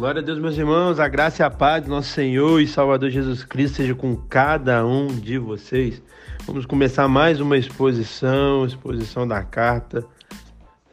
Glória 0.00 0.22
a 0.22 0.24
Deus, 0.24 0.38
meus 0.38 0.56
irmãos, 0.56 0.98
a 0.98 1.06
graça 1.06 1.42
e 1.42 1.44
a 1.44 1.50
paz 1.50 1.84
do 1.84 1.90
nosso 1.90 2.08
Senhor 2.08 2.58
e 2.58 2.66
Salvador 2.66 3.10
Jesus 3.10 3.44
Cristo 3.44 3.76
seja 3.76 3.94
com 3.94 4.16
cada 4.16 4.82
um 4.86 5.08
de 5.08 5.36
vocês. 5.36 6.00
Vamos 6.46 6.64
começar 6.64 7.06
mais 7.06 7.38
uma 7.38 7.58
exposição, 7.58 8.64
exposição 8.64 9.28
da 9.28 9.42
carta 9.42 10.02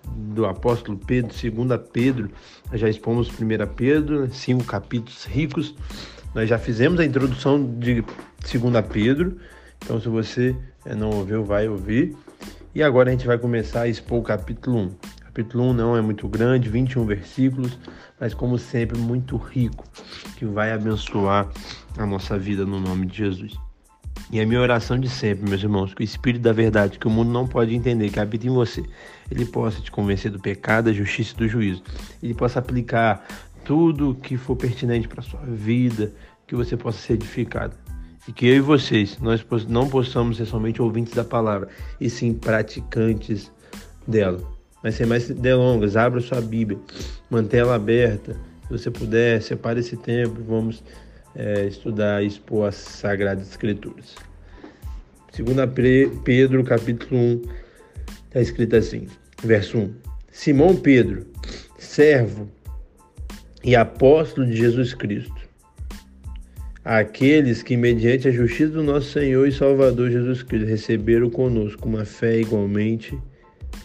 do 0.05 0.45
apóstolo 0.45 0.97
Pedro, 0.97 1.31
2 1.31 1.81
Pedro. 1.93 2.29
Nós 2.69 2.81
já 2.81 2.89
expomos 2.89 3.29
1 3.29 3.33
Pedro, 3.77 4.23
né, 4.23 4.29
cinco 4.29 4.65
capítulos 4.65 5.23
ricos. 5.23 5.73
Nós 6.35 6.49
já 6.49 6.59
fizemos 6.59 6.99
a 6.99 7.05
introdução 7.05 7.63
de 7.79 8.01
2 8.01 8.85
Pedro, 8.91 9.37
então 9.85 10.01
se 10.01 10.09
você 10.09 10.53
eh, 10.85 10.93
não 10.93 11.11
ouviu, 11.11 11.45
vai 11.45 11.69
ouvir. 11.69 12.13
E 12.75 12.83
agora 12.83 13.07
a 13.07 13.13
gente 13.13 13.25
vai 13.25 13.37
começar 13.37 13.83
a 13.83 13.87
expor 13.87 14.19
o 14.19 14.23
capítulo 14.23 14.79
1 14.79 15.16
capítulo 15.37 15.65
1 15.65 15.73
não 15.73 15.95
é 15.95 16.01
muito 16.01 16.27
grande, 16.27 16.67
21 16.67 17.05
versículos, 17.05 17.77
mas 18.19 18.33
como 18.33 18.57
sempre 18.57 18.97
muito 18.97 19.37
rico, 19.37 19.85
que 20.35 20.45
vai 20.45 20.71
abençoar 20.71 21.47
a 21.95 22.05
nossa 22.07 22.39
vida 22.39 22.65
no 22.65 22.79
nome 22.79 23.05
de 23.05 23.19
Jesus. 23.19 23.53
E 24.31 24.41
a 24.41 24.47
minha 24.47 24.59
oração 24.59 24.99
de 24.99 25.07
sempre, 25.07 25.47
meus 25.47 25.61
irmãos, 25.61 25.93
que 25.93 26.01
o 26.01 26.03
Espírito 26.03 26.41
da 26.41 26.51
verdade, 26.51 26.97
que 26.97 27.05
o 27.05 27.09
mundo 27.11 27.29
não 27.29 27.45
pode 27.45 27.75
entender, 27.75 28.09
que 28.09 28.19
habita 28.19 28.47
em 28.47 28.49
você, 28.49 28.83
ele 29.29 29.45
possa 29.45 29.79
te 29.79 29.91
convencer 29.91 30.31
do 30.31 30.39
pecado, 30.39 30.85
da 30.85 30.91
justiça 30.93 31.35
e 31.35 31.37
do 31.37 31.47
juízo. 31.47 31.83
Ele 32.21 32.33
possa 32.33 32.57
aplicar 32.57 33.23
tudo 33.63 34.15
que 34.15 34.37
for 34.37 34.55
pertinente 34.55 35.07
para 35.07 35.19
a 35.19 35.23
sua 35.23 35.41
vida, 35.41 36.15
que 36.47 36.55
você 36.55 36.75
possa 36.75 36.97
ser 36.97 37.13
edificado. 37.13 37.77
E 38.27 38.31
que 38.31 38.47
eu 38.47 38.55
e 38.55 38.59
vocês, 38.59 39.19
nós 39.19 39.45
não 39.67 39.87
possamos 39.87 40.37
ser 40.37 40.47
somente 40.47 40.81
ouvintes 40.81 41.13
da 41.13 41.23
palavra, 41.23 41.69
e 42.01 42.09
sim 42.09 42.33
praticantes 42.33 43.51
dela. 44.07 44.56
Mas 44.83 44.95
sem 44.95 45.05
mais 45.05 45.29
delongas, 45.29 45.95
abra 45.95 46.19
sua 46.21 46.41
Bíblia, 46.41 46.79
mantenha 47.29 47.63
ela 47.63 47.75
aberta. 47.75 48.33
Se 48.67 48.69
você 48.71 48.91
puder, 48.91 49.41
separe 49.41 49.79
esse 49.79 49.97
tempo, 49.97 50.41
vamos 50.47 50.83
é, 51.35 51.65
estudar 51.65 52.23
e 52.23 52.27
expor 52.27 52.67
as 52.67 52.75
Sagradas 52.75 53.49
Escrituras. 53.49 54.15
Segunda 55.31 55.67
Pedro, 55.67 56.63
capítulo 56.63 57.19
1, 57.19 57.41
está 58.25 58.41
escrito 58.41 58.75
assim, 58.75 59.07
verso 59.43 59.77
1. 59.77 59.93
Simão 60.31 60.75
Pedro, 60.75 61.27
servo 61.77 62.49
e 63.63 63.75
apóstolo 63.75 64.47
de 64.47 64.55
Jesus 64.55 64.93
Cristo, 64.95 65.47
aqueles 66.83 67.61
que, 67.61 67.77
mediante 67.77 68.27
a 68.27 68.31
justiça 68.31 68.71
do 68.71 68.83
nosso 68.83 69.11
Senhor 69.11 69.47
e 69.47 69.51
Salvador 69.51 70.09
Jesus 70.09 70.41
Cristo, 70.41 70.67
receberam 70.67 71.29
conosco 71.29 71.87
uma 71.87 72.03
fé 72.03 72.39
igualmente 72.39 73.17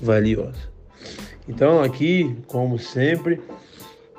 valiosa. 0.00 0.71
Então, 1.48 1.82
aqui, 1.82 2.36
como 2.46 2.78
sempre, 2.78 3.40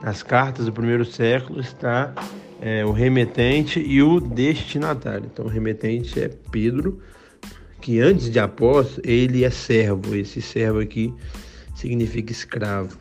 nas 0.02 0.22
cartas 0.22 0.66
do 0.66 0.74
primeiro 0.74 1.06
século 1.06 1.62
está 1.62 2.14
é, 2.62 2.86
o 2.86 2.92
remetente 2.92 3.80
e 3.80 4.02
o 4.02 4.20
destinatário. 4.20 5.30
Então, 5.32 5.46
o 5.46 5.48
remetente 5.48 6.20
é 6.20 6.30
Pedro, 6.52 7.02
que 7.82 8.00
antes 8.00 8.30
de 8.30 8.40
apóstolo, 8.40 9.02
ele 9.06 9.44
é 9.46 9.50
servo. 9.50 10.16
Esse 10.16 10.42
servo 10.42 10.80
aqui 10.80 11.14
significa 11.76 12.32
escravo. 12.32 12.98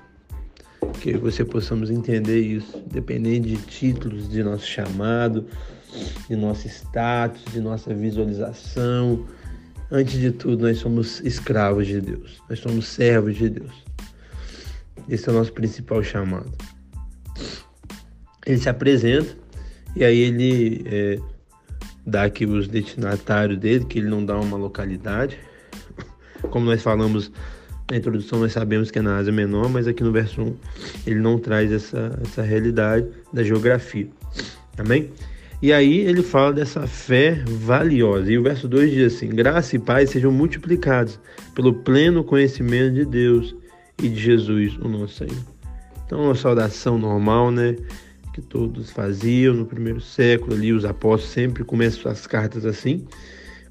Que 1.01 1.17
você 1.17 1.45
possamos 1.45 1.91
entender 1.91 2.41
isso, 2.41 2.81
dependendo 2.91 3.49
de 3.49 3.57
títulos, 3.57 4.29
de 4.29 4.43
nosso 4.43 4.67
chamado, 4.67 5.47
de 6.29 6.37
nosso 6.37 6.67
status, 6.69 7.45
de 7.53 7.61
nossa 7.61 7.93
visualização. 7.93 9.27
Antes 9.91 10.19
de 10.19 10.31
tudo, 10.31 10.67
nós 10.67 10.79
somos 10.79 11.21
escravos 11.21 11.87
de 11.87 12.01
Deus, 12.01 12.41
nós 12.49 12.59
somos 12.59 12.87
servos 12.87 13.37
de 13.37 13.49
Deus. 13.51 13.92
Esse 15.09 15.29
é 15.29 15.33
o 15.33 15.35
nosso 15.35 15.53
principal 15.53 16.03
chamado. 16.03 16.51
Ele 18.47 18.59
se 18.59 18.69
apresenta 18.69 19.37
e 19.95 20.05
aí 20.05 20.19
ele 20.19 20.83
é, 20.87 21.19
dá 22.07 22.25
aqui 22.25 22.47
os 22.47 22.67
destinatários 22.67 23.59
dele, 23.59 23.85
que 23.85 23.99
ele 23.99 24.09
não 24.09 24.25
dá 24.25 24.39
uma 24.39 24.57
localidade. 24.57 25.39
Como 26.51 26.67
nós 26.67 26.83
falamos 26.83 27.31
na 27.91 27.97
introdução, 27.97 28.41
nós 28.41 28.53
sabemos 28.53 28.91
que 28.91 28.99
é 28.99 29.03
na 29.03 29.19
Ásia 29.19 29.33
Menor, 29.33 29.69
mas 29.69 29.87
aqui 29.87 30.03
no 30.03 30.11
verso 30.11 30.43
1 30.43 30.57
ele 31.07 31.21
não 31.21 31.39
traz 31.39 31.71
essa, 31.71 32.19
essa 32.23 32.43
realidade 32.43 33.07
da 33.33 33.43
geografia. 33.43 34.09
Amém? 34.79 35.11
E 35.61 35.73
aí 35.73 36.01
ele 36.01 36.23
fala 36.23 36.53
dessa 36.53 36.87
fé 36.89 37.43
valiosa. 37.47 38.33
E 38.33 38.37
o 38.37 38.43
verso 38.43 38.67
2 38.67 38.91
diz 38.91 39.15
assim: 39.15 39.29
Graça 39.29 39.77
e 39.77 39.79
paz 39.79 40.11
sejam 40.11 40.33
multiplicados 40.33 41.21
pelo 41.55 41.73
pleno 41.73 42.25
conhecimento 42.25 42.95
de 42.95 43.05
Deus 43.05 43.55
e 43.99 44.09
de 44.09 44.21
Jesus, 44.21 44.77
o 44.79 44.89
nosso 44.89 45.15
Senhor. 45.15 45.43
Então, 46.05 46.25
uma 46.25 46.35
saudação 46.35 46.99
normal, 46.99 47.51
né? 47.51 47.77
Que 48.35 48.41
todos 48.41 48.91
faziam 48.91 49.55
no 49.55 49.67
primeiro 49.67 50.01
século 50.01 50.55
ali, 50.55 50.73
os 50.73 50.85
apóstolos 50.85 51.33
sempre 51.33 51.65
começam 51.65 52.11
as 52.11 52.27
cartas 52.27 52.65
assim, 52.65 53.07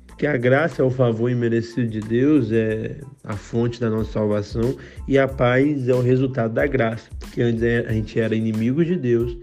porque 0.06 0.28
a 0.28 0.38
graça 0.38 0.82
é 0.82 0.86
o 0.86 0.92
favor 0.92 1.32
imerecido 1.32 1.88
de 1.88 2.00
Deus, 2.00 2.52
é 2.52 3.02
a 3.24 3.36
fonte 3.36 3.80
da 3.80 3.90
nossa 3.90 4.12
salvação, 4.12 4.76
e 5.08 5.18
a 5.18 5.28
paz 5.28 5.88
é 5.88 5.94
o 5.94 6.02
resultado 6.02 6.54
da 6.54 6.68
graça, 6.68 7.10
porque 7.20 7.42
antes 7.42 7.64
a 7.64 7.92
gente 7.92 8.20
era 8.20 8.36
inimigo 8.36 8.86
de 8.86 8.96
Deus, 8.96 9.36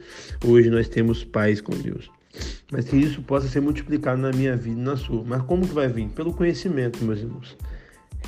hoje 0.44 0.70
nós 0.70 0.88
temos 0.88 1.24
paz 1.24 1.60
com 1.60 1.76
Deus. 1.76 2.08
Mas 2.70 2.84
que 2.84 2.96
isso 2.96 3.22
possa 3.22 3.48
ser 3.48 3.60
multiplicado 3.60 4.20
na 4.20 4.30
minha 4.30 4.56
vida 4.56 4.78
e 4.78 4.84
na 4.84 4.96
sua. 4.96 5.24
Mas 5.24 5.42
como 5.42 5.66
que 5.66 5.74
vai 5.74 5.88
vir? 5.88 6.08
Pelo 6.10 6.32
conhecimento, 6.32 7.02
meus 7.02 7.20
irmãos 7.20 7.56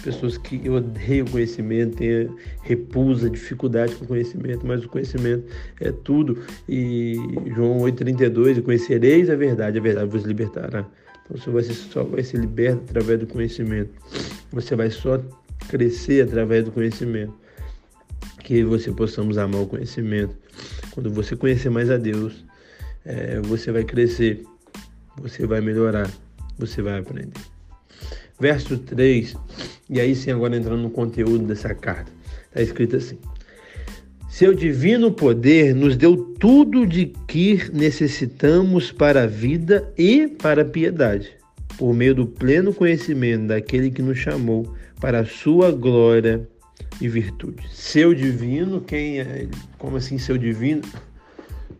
pessoas 0.02 0.38
que 0.38 0.68
odeiam 0.68 1.26
conhecimento, 1.26 1.96
têm 1.96 2.28
repusa, 2.62 3.28
dificuldade 3.28 3.94
com 3.96 4.06
conhecimento, 4.06 4.66
mas 4.66 4.84
o 4.84 4.88
conhecimento 4.88 5.44
é 5.80 5.92
tudo. 5.92 6.38
E 6.68 7.16
João 7.54 7.78
8,32, 7.78 8.58
e 8.58 8.62
conhecereis 8.62 9.30
a 9.30 9.36
verdade, 9.36 9.78
a 9.78 9.82
verdade 9.82 10.10
vos 10.10 10.24
libertará. 10.24 10.86
Então 11.24 11.36
você 11.36 11.50
vai 11.50 11.62
ser, 11.62 11.74
só 11.74 12.04
vai 12.04 12.22
ser 12.22 12.38
liberto 12.38 12.82
através 12.90 13.20
do 13.20 13.26
conhecimento. 13.26 13.90
Você 14.52 14.74
vai 14.74 14.90
só 14.90 15.20
crescer 15.68 16.26
através 16.26 16.64
do 16.64 16.72
conhecimento. 16.72 17.34
Que 18.42 18.64
você 18.64 18.90
possamos 18.90 19.38
amar 19.38 19.62
o 19.62 19.66
conhecimento. 19.66 20.34
Quando 20.92 21.10
você 21.10 21.36
conhecer 21.36 21.70
mais 21.70 21.88
a 21.90 21.96
Deus, 21.96 22.44
é, 23.04 23.40
você 23.40 23.70
vai 23.70 23.84
crescer, 23.84 24.42
você 25.16 25.46
vai 25.46 25.60
melhorar, 25.60 26.10
você 26.58 26.82
vai 26.82 26.98
aprender. 26.98 27.30
Verso 28.40 28.78
3 28.78 29.36
e 29.92 30.00
aí 30.00 30.14
sim, 30.14 30.30
agora 30.30 30.56
entrando 30.56 30.80
no 30.80 30.90
conteúdo 30.90 31.44
dessa 31.44 31.74
carta, 31.74 32.12
está 32.46 32.62
escrito 32.62 32.94
assim: 32.94 33.18
Seu 34.28 34.54
divino 34.54 35.10
poder 35.10 35.74
nos 35.74 35.96
deu 35.96 36.16
tudo 36.38 36.86
de 36.86 37.06
que 37.26 37.68
necessitamos 37.72 38.92
para 38.92 39.24
a 39.24 39.26
vida 39.26 39.92
e 39.98 40.28
para 40.28 40.62
a 40.62 40.64
piedade, 40.64 41.32
por 41.76 41.92
meio 41.92 42.14
do 42.14 42.24
pleno 42.24 42.72
conhecimento 42.72 43.48
daquele 43.48 43.90
que 43.90 44.00
nos 44.00 44.16
chamou 44.16 44.72
para 45.00 45.20
a 45.20 45.24
sua 45.24 45.72
glória 45.72 46.48
e 47.00 47.08
virtude. 47.08 47.66
Seu 47.72 48.14
divino, 48.14 48.80
quem 48.80 49.18
é? 49.18 49.48
Como 49.76 49.96
assim, 49.96 50.18
seu 50.18 50.38
divino? 50.38 50.82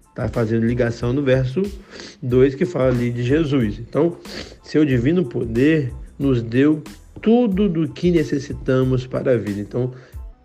Está 0.08 0.26
fazendo 0.26 0.66
ligação 0.66 1.12
no 1.12 1.22
verso 1.22 1.62
2 2.20 2.56
que 2.56 2.66
fala 2.66 2.88
ali 2.88 3.12
de 3.12 3.22
Jesus. 3.22 3.78
Então, 3.78 4.18
seu 4.64 4.84
divino 4.84 5.24
poder 5.24 5.92
nos 6.20 6.42
deu 6.42 6.82
tudo 7.22 7.66
do 7.66 7.88
que 7.88 8.10
necessitamos 8.10 9.06
para 9.06 9.32
a 9.32 9.36
vida. 9.38 9.58
Então, 9.58 9.92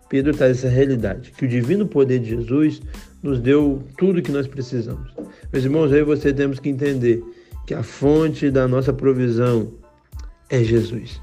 Pedro 0.08 0.34
traz 0.34 0.58
essa 0.58 0.68
realidade, 0.68 1.32
que 1.32 1.44
o 1.44 1.48
divino 1.48 1.86
poder 1.86 2.18
de 2.18 2.30
Jesus 2.30 2.80
nos 3.22 3.40
deu 3.40 3.82
tudo 3.98 4.22
que 4.22 4.32
nós 4.32 4.46
precisamos. 4.46 5.12
Meus 5.52 5.64
irmãos, 5.64 5.92
aí 5.92 6.02
você 6.02 6.32
temos 6.32 6.58
que 6.58 6.70
entender 6.70 7.22
que 7.66 7.74
a 7.74 7.82
fonte 7.82 8.50
da 8.50 8.66
nossa 8.66 8.92
provisão 8.92 9.70
é 10.48 10.64
Jesus. 10.64 11.20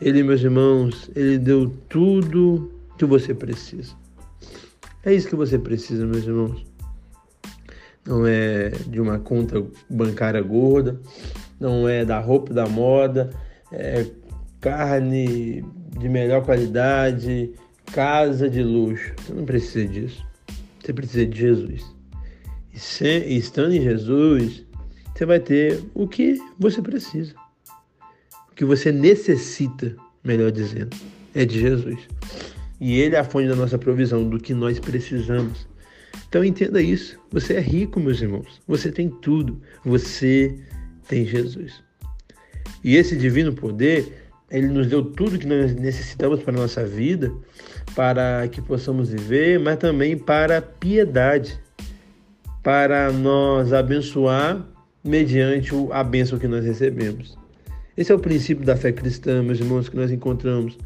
Ele, 0.00 0.24
meus 0.24 0.42
irmãos, 0.42 1.08
ele 1.14 1.38
deu 1.38 1.70
tudo 1.88 2.72
que 2.98 3.04
você 3.04 3.32
precisa. 3.32 3.92
É 5.04 5.14
isso 5.14 5.28
que 5.28 5.36
você 5.36 5.58
precisa, 5.58 6.04
meus 6.04 6.26
irmãos. 6.26 6.66
Não 8.04 8.26
é 8.26 8.70
de 8.88 9.00
uma 9.00 9.18
conta 9.18 9.62
bancária 9.88 10.40
gorda, 10.40 10.98
não 11.60 11.86
é 11.86 12.04
da 12.04 12.18
roupa 12.18 12.54
da 12.54 12.66
moda, 12.66 13.30
é 13.70 14.06
carne 14.60 15.62
de 15.98 16.08
melhor 16.08 16.42
qualidade, 16.42 17.52
casa 17.92 18.48
de 18.48 18.62
luxo. 18.62 19.12
Você 19.18 19.32
não 19.34 19.44
precisa 19.44 19.86
disso. 19.86 20.26
Você 20.80 20.92
precisa 20.92 21.26
de 21.26 21.38
Jesus. 21.38 21.84
E, 22.72 22.78
se, 22.78 23.18
estando 23.26 23.74
em 23.74 23.82
Jesus, 23.82 24.64
você 25.14 25.26
vai 25.26 25.38
ter 25.38 25.82
o 25.94 26.08
que 26.08 26.40
você 26.58 26.80
precisa. 26.80 27.34
O 28.50 28.54
que 28.54 28.64
você 28.64 28.90
necessita, 28.90 29.94
melhor 30.24 30.50
dizendo, 30.50 30.96
é 31.34 31.44
de 31.44 31.60
Jesus. 31.60 31.98
E 32.80 32.98
Ele 32.98 33.14
é 33.14 33.18
a 33.18 33.24
fonte 33.24 33.48
da 33.48 33.54
nossa 33.54 33.76
provisão, 33.76 34.26
do 34.26 34.38
que 34.38 34.54
nós 34.54 34.78
precisamos. 34.78 35.68
Então 36.28 36.44
entenda 36.44 36.80
isso. 36.80 37.18
Você 37.30 37.54
é 37.54 37.60
rico, 37.60 38.00
meus 38.00 38.22
irmãos. 38.22 38.60
Você 38.66 38.90
tem 38.90 39.10
tudo. 39.10 39.60
Você 39.84 40.58
tem 41.10 41.26
Jesus. 41.26 41.82
E 42.84 42.96
esse 42.96 43.16
divino 43.16 43.52
poder 43.52 44.30
ele 44.50 44.68
nos 44.68 44.88
deu 44.88 45.04
tudo 45.04 45.38
que 45.38 45.46
nós 45.46 45.74
necessitamos 45.74 46.42
para 46.42 46.52
a 46.56 46.60
nossa 46.60 46.84
vida, 46.84 47.32
para 47.94 48.48
que 48.48 48.60
possamos 48.60 49.10
viver, 49.10 49.60
mas 49.60 49.76
também 49.76 50.16
para 50.16 50.58
a 50.58 50.62
piedade. 50.62 51.60
para 52.62 53.10
nós 53.10 53.72
abençoar 53.72 54.66
mediante 55.02 55.70
a 55.92 56.04
bênção 56.04 56.38
que 56.38 56.46
nós 56.46 56.62
recebemos. 56.64 57.38
Esse 57.96 58.12
é 58.12 58.14
o 58.14 58.18
princípio 58.18 58.64
da 58.66 58.76
fé 58.76 58.92
cristã, 58.92 59.42
meus 59.42 59.58
irmãos, 59.60 59.88
que 59.88 59.96
nós 59.96 60.10
encontramos 60.10 60.76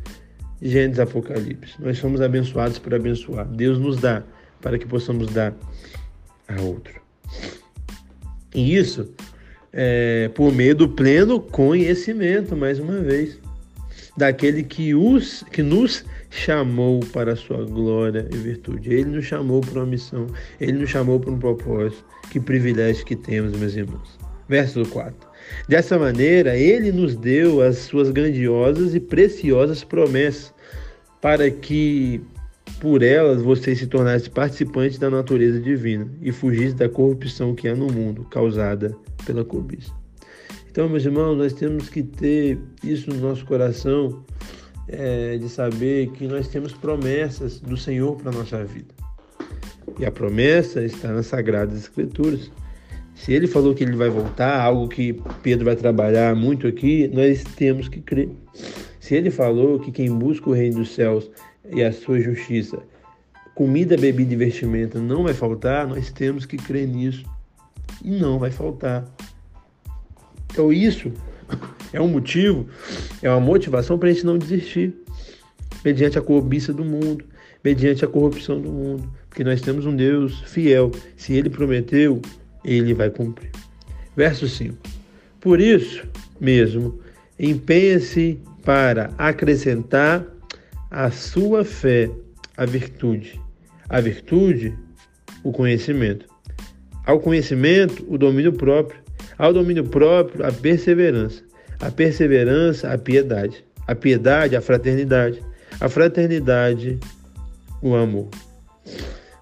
em 0.62 0.69
Gênesis 0.69 1.00
Apocalipse. 1.00 1.75
Nós 1.81 1.99
somos 1.99 2.21
abençoados 2.21 2.79
por 2.79 2.94
abençoar. 2.94 3.47
Deus 3.47 3.79
nos 3.79 3.97
dá 3.97 4.23
para 4.61 4.79
que 4.79 4.87
possamos 4.87 5.32
dar 5.32 5.53
a 6.47 6.61
outro. 6.62 7.00
E 8.55 8.76
isso 8.76 9.12
é, 9.75 10.31
por 10.35 10.53
meio 10.53 10.75
do 10.75 10.88
pleno 10.88 11.41
conhecimento, 11.41 12.56
mais 12.56 12.79
uma 12.79 13.00
vez, 13.00 13.41
daquele 14.17 14.62
que, 14.62 14.94
os, 14.94 15.44
que 15.50 15.62
nos 15.62 16.05
chamou 16.31 17.00
para 17.12 17.32
a 17.32 17.37
sua 17.37 17.65
glória 17.65 18.29
e 18.32 18.37
virtude. 18.37 18.94
Ele 18.94 19.17
nos 19.17 19.25
chamou 19.25 19.61
para 19.61 19.81
uma 19.81 19.87
missão, 19.87 20.29
ele 20.61 20.73
nos 20.73 20.91
chamou 20.91 21.19
para 21.19 21.32
um 21.32 21.38
propósito. 21.38 22.05
Que 22.31 22.38
privilégio 22.38 23.05
que 23.05 23.17
temos, 23.17 23.59
meus 23.59 23.75
irmãos. 23.75 24.19
Verso 24.49 24.85
4. 24.88 25.15
Dessa 25.69 25.99
maneira, 25.99 26.56
ele 26.56 26.93
nos 26.93 27.17
deu 27.17 27.61
as 27.61 27.79
suas 27.79 28.11
grandiosas 28.11 28.94
e 28.94 29.00
preciosas 29.00 29.82
promessas, 29.82 30.55
para 31.21 31.50
que 31.50 32.21
por 32.85 33.03
elas 33.03 33.41
vocês 33.41 33.79
se 33.79 33.87
tornassem 33.87 34.31
participantes 34.31 34.99
da 34.99 35.09
natureza 35.09 35.59
divina 35.59 36.07
e 36.21 36.31
fugissem 36.31 36.77
da 36.77 36.87
corrupção 36.87 37.55
que 37.55 37.67
há 37.67 37.75
no 37.75 37.91
mundo, 37.91 38.25
causada 38.25 38.95
pela 39.25 39.43
cobiça. 39.43 39.91
Então, 40.71 40.87
meus 40.87 41.03
irmãos, 41.03 41.35
nós 41.35 41.55
temos 41.55 41.89
que 41.89 42.03
ter 42.03 42.59
isso 42.83 43.09
no 43.09 43.17
nosso 43.17 43.47
coração, 43.47 44.23
é, 44.87 45.39
de 45.39 45.49
saber 45.49 46.11
que 46.11 46.27
nós 46.27 46.47
temos 46.49 46.75
promessas 46.75 47.59
do 47.59 47.75
Senhor 47.75 48.17
para 48.17 48.31
a 48.31 48.35
nossa 48.35 48.63
vida. 48.63 48.95
E 49.99 50.05
a 50.05 50.11
promessa 50.11 50.85
está 50.85 51.09
nas 51.09 51.25
Sagradas 51.25 51.79
Escrituras. 51.79 52.51
Se 53.15 53.33
ele 53.33 53.47
falou 53.47 53.75
que 53.75 53.83
ele 53.83 53.97
vai 53.97 54.11
voltar, 54.11 54.61
algo 54.61 54.89
que 54.89 55.19
Pedro 55.43 55.65
vai 55.65 55.77
trabalhar 55.77 56.37
muito 56.37 56.67
aqui, 56.67 57.09
nós 57.09 57.45
temos 57.57 57.89
que 57.89 58.03
crer. 58.03 58.29
Se 59.01 59.15
ele 59.15 59.31
falou 59.31 59.81
que 59.81 59.91
quem 59.91 60.13
busca 60.13 60.51
o 60.51 60.53
reino 60.53 60.81
dos 60.81 60.95
céus 60.95 61.31
e 61.70 61.82
a 61.82 61.93
sua 61.93 62.20
justiça, 62.20 62.78
comida, 63.55 63.96
bebida 63.96 64.34
e 64.34 64.37
vestimenta 64.37 65.00
não 65.00 65.22
vai 65.22 65.34
faltar, 65.34 65.87
nós 65.87 66.11
temos 66.11 66.44
que 66.44 66.56
crer 66.56 66.87
nisso. 66.87 67.25
E 68.02 68.11
não 68.11 68.38
vai 68.38 68.50
faltar. 68.50 69.05
Então 70.50 70.72
isso 70.72 71.12
é 71.93 72.00
um 72.00 72.08
motivo, 72.08 72.66
é 73.22 73.31
uma 73.31 73.40
motivação 73.40 73.99
para 73.99 74.08
a 74.08 74.12
gente 74.12 74.26
não 74.26 74.37
desistir, 74.37 74.94
mediante 75.84 76.19
a 76.19 76.22
cobiça 76.22 76.72
do 76.72 76.84
mundo, 76.84 77.25
mediante 77.62 78.05
a 78.05 78.08
corrupção 78.08 78.61
do 78.61 78.70
mundo, 78.70 79.11
porque 79.28 79.43
nós 79.44 79.61
temos 79.61 79.87
um 79.87 79.94
Deus 79.94 80.40
fiel. 80.40 80.90
Se 81.16 81.34
ele 81.34 81.49
prometeu, 81.49 82.20
ele 82.64 82.94
vai 82.94 83.11
cumprir. 83.11 83.50
Verso 84.16 84.49
5. 84.49 84.76
Por 85.40 85.61
isso 85.61 86.06
mesmo, 86.40 87.00
empenha-se 87.38 88.38
para 88.64 89.12
acrescentar 89.19 90.25
à 90.94 91.11
sua 91.11 91.64
fé 91.64 92.08
a 92.56 92.64
virtude, 92.64 93.41
a 93.88 94.00
virtude, 94.00 94.73
o 95.43 95.50
conhecimento, 95.50 96.26
ao 97.05 97.19
conhecimento, 97.19 98.06
o 98.08 98.17
domínio 98.17 98.52
próprio, 98.52 99.00
ao 99.37 99.52
domínio 99.52 99.82
próprio, 99.82 100.46
a 100.46 100.52
perseverança, 100.52 101.43
a 101.81 101.91
perseverança, 101.91 102.93
a 102.93 102.96
piedade, 102.96 103.64
a 103.88 103.94
piedade, 103.96 104.55
a 104.55 104.61
fraternidade, 104.61 105.43
a 105.81 105.88
fraternidade, 105.88 107.00
o 107.82 107.97
amor. 107.97 108.29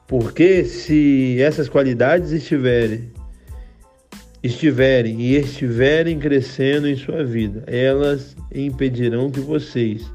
Porque 0.09 0.65
se 0.65 1.37
essas 1.39 1.69
qualidades 1.69 2.33
estiverem 2.33 3.13
estiverem 4.43 5.21
e 5.21 5.37
estiverem 5.37 6.19
crescendo 6.19 6.89
em 6.89 6.97
sua 6.97 7.23
vida, 7.23 7.63
elas 7.67 8.35
impedirão 8.53 9.31
que 9.31 9.39
vocês, 9.39 10.11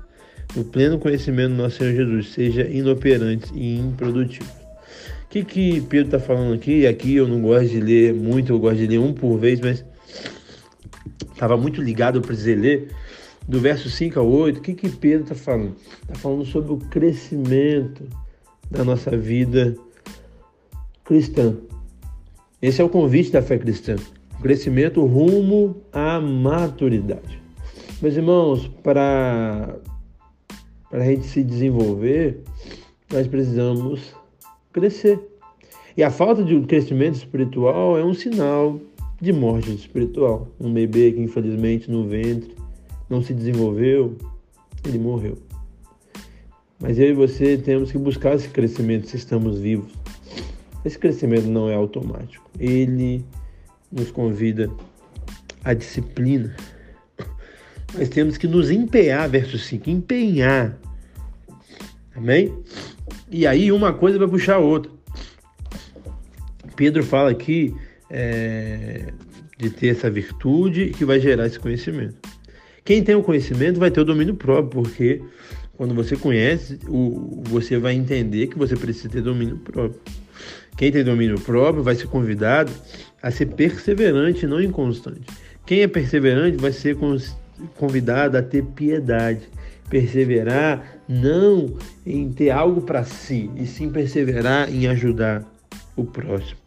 no 0.57 0.63
pleno 0.63 0.97
conhecimento 0.97 1.51
do 1.51 1.61
nosso 1.61 1.77
Senhor 1.77 1.93
Jesus, 1.93 2.33
sejam 2.33 2.65
inoperantes 2.65 3.51
e 3.53 3.77
improdutivos. 3.77 4.49
O 4.49 5.29
que, 5.29 5.43
que 5.43 5.81
Pedro 5.81 6.07
está 6.07 6.19
falando 6.19 6.55
aqui? 6.55 6.87
Aqui 6.87 7.15
eu 7.15 7.27
não 7.27 7.41
gosto 7.41 7.67
de 7.69 7.79
ler 7.79 8.13
muito, 8.13 8.51
eu 8.51 8.59
gosto 8.59 8.77
de 8.77 8.87
ler 8.87 8.97
um 8.97 9.13
por 9.13 9.37
vez, 9.37 9.59
mas 9.59 9.85
estava 11.31 11.55
muito 11.55 11.79
ligado, 11.79 12.17
eu 12.17 12.21
precisei 12.21 12.55
ler. 12.55 12.91
Do 13.47 13.59
verso 13.59 13.89
5 13.89 14.19
ao 14.19 14.27
8, 14.27 14.57
o 14.57 14.61
que, 14.61 14.73
que 14.73 14.89
Pedro 14.89 15.23
está 15.23 15.35
falando? 15.35 15.75
Está 16.01 16.15
falando 16.15 16.43
sobre 16.45 16.73
o 16.73 16.77
crescimento 16.77 18.03
da 18.69 18.83
nossa 18.83 19.15
vida 19.15 19.75
cristã. 21.05 21.55
Esse 22.61 22.81
é 22.81 22.83
o 22.83 22.89
convite 22.89 23.31
da 23.31 23.41
fé 23.41 23.57
cristã. 23.57 23.95
O 24.39 24.41
crescimento 24.41 25.05
rumo 25.05 25.77
à 25.93 26.19
maturidade. 26.19 27.41
Meus 28.01 28.15
irmãos, 28.15 28.67
para, 28.83 29.77
para 30.89 31.03
a 31.03 31.05
gente 31.05 31.25
se 31.25 31.43
desenvolver, 31.43 32.41
nós 33.11 33.27
precisamos 33.27 34.15
crescer. 34.71 35.19
E 35.95 36.03
a 36.03 36.11
falta 36.11 36.43
de 36.43 36.59
crescimento 36.61 37.15
espiritual 37.15 37.97
é 37.97 38.05
um 38.05 38.13
sinal 38.13 38.79
de 39.19 39.33
morte 39.33 39.73
espiritual. 39.73 40.47
Um 40.59 40.71
bebê 40.71 41.11
que 41.11 41.19
infelizmente 41.19 41.89
no 41.89 42.07
ventre 42.07 42.55
não 43.09 43.21
se 43.21 43.33
desenvolveu, 43.33 44.15
ele 44.85 44.99
morreu. 44.99 45.37
Mas 46.79 46.99
eu 46.99 47.09
e 47.09 47.13
você 47.13 47.57
temos 47.57 47.91
que 47.91 47.97
buscar 47.97 48.35
esse 48.35 48.49
crescimento 48.49 49.07
se 49.07 49.15
estamos 49.15 49.59
vivos. 49.59 49.91
Esse 50.85 50.99
crescimento 50.99 51.47
não 51.47 51.69
é 51.69 51.75
automático. 51.75 52.47
Ele 52.59 53.25
nos 53.91 54.11
convida 54.11 54.69
à 55.63 55.73
disciplina. 55.73 56.55
Nós 57.93 58.09
temos 58.09 58.37
que 58.37 58.47
nos 58.47 58.69
empenhar, 58.69 59.29
verso 59.29 59.57
5, 59.57 59.89
empenhar. 59.89 60.77
Amém? 62.15 62.53
E 63.29 63.45
aí 63.45 63.71
uma 63.71 63.93
coisa 63.93 64.17
vai 64.17 64.27
puxar 64.27 64.55
a 64.55 64.59
outra. 64.59 64.91
Pedro 66.75 67.03
fala 67.03 67.31
aqui 67.31 67.75
é, 68.09 69.11
de 69.57 69.69
ter 69.69 69.87
essa 69.87 70.09
virtude 70.09 70.91
que 70.91 71.03
vai 71.03 71.19
gerar 71.19 71.47
esse 71.47 71.59
conhecimento. 71.59 72.15
Quem 72.85 73.03
tem 73.03 73.15
o 73.15 73.23
conhecimento 73.23 73.79
vai 73.79 73.91
ter 73.91 73.99
o 73.99 74.05
domínio 74.05 74.35
próprio, 74.35 74.83
porque 74.83 75.21
quando 75.75 75.93
você 75.93 76.15
conhece, 76.15 76.79
o, 76.87 77.43
você 77.45 77.77
vai 77.77 77.93
entender 77.93 78.47
que 78.47 78.57
você 78.57 78.75
precisa 78.75 79.09
ter 79.09 79.21
domínio 79.21 79.57
próprio. 79.57 79.99
Quem 80.77 80.91
tem 80.91 81.03
domínio 81.03 81.39
próprio 81.39 81.83
vai 81.83 81.95
ser 81.95 82.07
convidado 82.07 82.71
a 83.21 83.31
ser 83.31 83.47
perseverante, 83.47 84.47
não 84.47 84.61
inconstante. 84.61 85.21
Quem 85.65 85.81
é 85.81 85.87
perseverante 85.87 86.57
vai 86.57 86.71
ser 86.71 86.95
convidado 87.75 88.37
a 88.37 88.41
ter 88.41 88.63
piedade, 88.63 89.49
perseverar 89.89 90.99
não 91.07 91.77
em 92.05 92.31
ter 92.31 92.49
algo 92.49 92.81
para 92.81 93.03
si, 93.03 93.49
e 93.55 93.65
sim 93.65 93.89
perseverar 93.89 94.69
em 94.73 94.87
ajudar 94.87 95.43
o 95.95 96.03
próximo. 96.03 96.59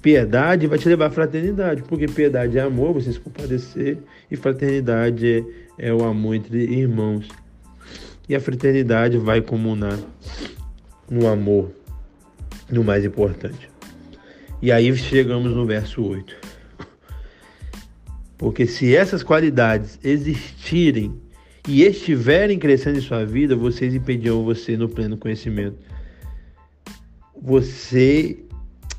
Piedade 0.00 0.66
vai 0.66 0.78
te 0.78 0.88
levar 0.88 1.06
à 1.06 1.10
fraternidade, 1.10 1.82
porque 1.82 2.08
piedade 2.08 2.58
é 2.58 2.62
amor, 2.62 2.94
você 2.94 3.12
se 3.12 3.20
compadecer, 3.20 3.98
e 4.30 4.36
fraternidade 4.36 5.46
é, 5.78 5.88
é 5.88 5.94
o 5.94 6.04
amor 6.04 6.34
entre 6.34 6.58
irmãos. 6.64 7.28
E 8.28 8.34
a 8.34 8.40
fraternidade 8.40 9.18
vai 9.18 9.40
comunar 9.40 9.98
no 11.08 11.28
amor, 11.28 11.70
no 12.68 12.82
mais 12.82 13.04
importante. 13.04 13.70
E 14.60 14.72
aí 14.72 14.94
chegamos 14.96 15.54
no 15.54 15.66
verso 15.66 16.02
8. 16.04 16.41
Porque 18.42 18.66
se 18.66 18.92
essas 18.92 19.22
qualidades 19.22 20.00
existirem 20.02 21.14
e 21.68 21.84
estiverem 21.84 22.58
crescendo 22.58 22.98
em 22.98 23.00
sua 23.00 23.24
vida, 23.24 23.54
vocês 23.54 23.94
impedirão 23.94 24.42
você 24.42 24.76
no 24.76 24.88
pleno 24.88 25.16
conhecimento. 25.16 25.76
Você, 27.40 28.40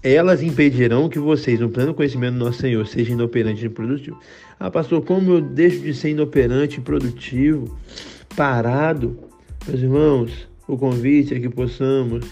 elas 0.01 0.41
impedirão 0.41 1.09
que 1.09 1.19
vocês, 1.19 1.59
no 1.59 1.67
pleno 1.67 1.93
conhecimento 1.93 2.35
do 2.35 2.45
nosso 2.45 2.61
Senhor, 2.61 2.87
sejam 2.87 3.15
inoperantes 3.15 3.61
e 3.61 3.67
produtivos. 3.67 4.17
Ah, 4.57 4.71
pastor, 4.71 5.03
como 5.03 5.33
eu 5.33 5.41
deixo 5.41 5.81
de 5.81 5.93
ser 5.93 6.11
inoperante 6.11 6.77
e 6.77 6.81
produtivo, 6.81 7.77
parado? 8.37 9.19
Meus 9.67 9.81
irmãos, 9.81 10.47
o 10.65 10.77
convite 10.77 11.33
é 11.33 11.39
que 11.41 11.49
possamos 11.49 12.25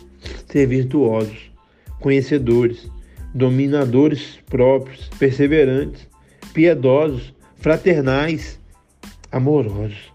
ser 0.48 0.66
virtuosos, 0.66 1.52
conhecedores, 2.00 2.90
dominadores 3.36 4.40
próprios, 4.50 5.10
perseverantes, 5.20 6.10
piedosos, 6.54 7.34
fraternais, 7.56 8.60
amorosos. 9.32 10.12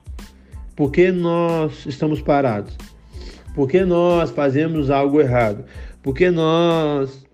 Por 0.74 0.92
que 0.92 1.10
nós 1.10 1.86
estamos 1.86 2.20
parados? 2.20 2.76
Por 3.54 3.68
que 3.68 3.84
nós 3.84 4.30
fazemos 4.30 4.90
algo 4.90 5.20
errado? 5.20 5.64
Por 6.02 6.14
que 6.14 6.30
nós 6.30 7.24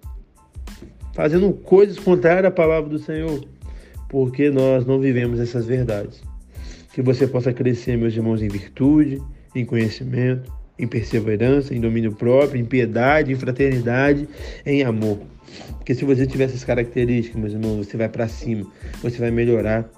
fazendo 1.13 1.53
coisas 1.53 1.99
contrárias 1.99 2.47
à 2.47 2.51
palavra 2.51 2.89
do 2.89 2.99
Senhor? 2.99 3.45
Porque 4.09 4.51
nós 4.51 4.87
não 4.87 5.01
vivemos 5.01 5.41
essas 5.41 5.67
verdades. 5.67 6.23
Que 6.95 7.03
você 7.03 7.27
possa 7.27 7.53
crescer, 7.53 7.97
meus 7.97 8.15
irmãos, 8.15 8.43
em 8.43 8.49
virtude, 8.49 9.21
em 9.55 9.65
conhecimento, 9.65 10.53
em 10.79 10.87
perseverança, 10.87 11.75
em 11.75 11.81
domínio 11.81 12.13
próprio, 12.13 12.61
em 12.61 12.65
piedade, 12.65 13.33
em 13.33 13.37
fraternidade, 13.37 14.29
em 14.65 14.83
amor. 14.83 15.21
Porque 15.79 15.95
se 15.95 16.05
você 16.05 16.27
tiver 16.27 16.45
essas 16.45 16.65
características, 16.65 17.41
meus 17.41 17.53
irmãos, 17.53 17.87
você 17.87 17.97
vai 17.97 18.09
para 18.09 18.29
cima, 18.29 18.67
você 19.03 19.19
vai 19.19 19.31
melhorar, 19.31 19.91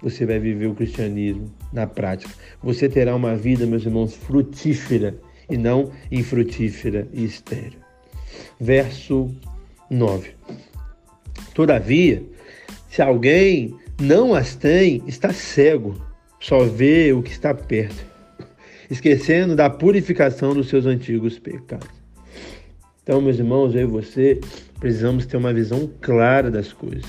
você 0.00 0.26
vai 0.26 0.38
viver 0.38 0.66
o 0.66 0.74
cristianismo 0.74 1.52
na 1.72 1.86
prática. 1.86 2.32
Você 2.62 2.88
terá 2.88 3.14
uma 3.14 3.36
vida, 3.36 3.66
meus 3.66 3.84
irmãos, 3.84 4.14
frutífera 4.14 5.16
e 5.48 5.56
não 5.56 5.90
infrutífera 6.10 7.08
e 7.12 7.24
estéril. 7.24 7.78
Verso 8.60 9.30
9. 9.88 10.30
Todavia, 11.54 12.22
se 12.90 13.00
alguém 13.00 13.74
não 14.00 14.34
as 14.34 14.54
tem, 14.54 15.02
está 15.06 15.32
cego, 15.32 15.94
só 16.40 16.64
vê 16.64 17.12
o 17.12 17.22
que 17.22 17.30
está 17.30 17.54
perto, 17.54 18.04
esquecendo 18.90 19.54
da 19.56 19.70
purificação 19.70 20.54
dos 20.54 20.68
seus 20.68 20.86
antigos 20.86 21.38
pecados. 21.38 21.88
Então, 23.02 23.20
meus 23.20 23.38
irmãos, 23.38 23.74
eu 23.74 23.82
e 23.82 23.86
você 23.86 24.40
precisamos 24.78 25.26
ter 25.26 25.36
uma 25.36 25.52
visão 25.52 25.90
clara 26.00 26.50
das 26.50 26.72
coisas. 26.72 27.04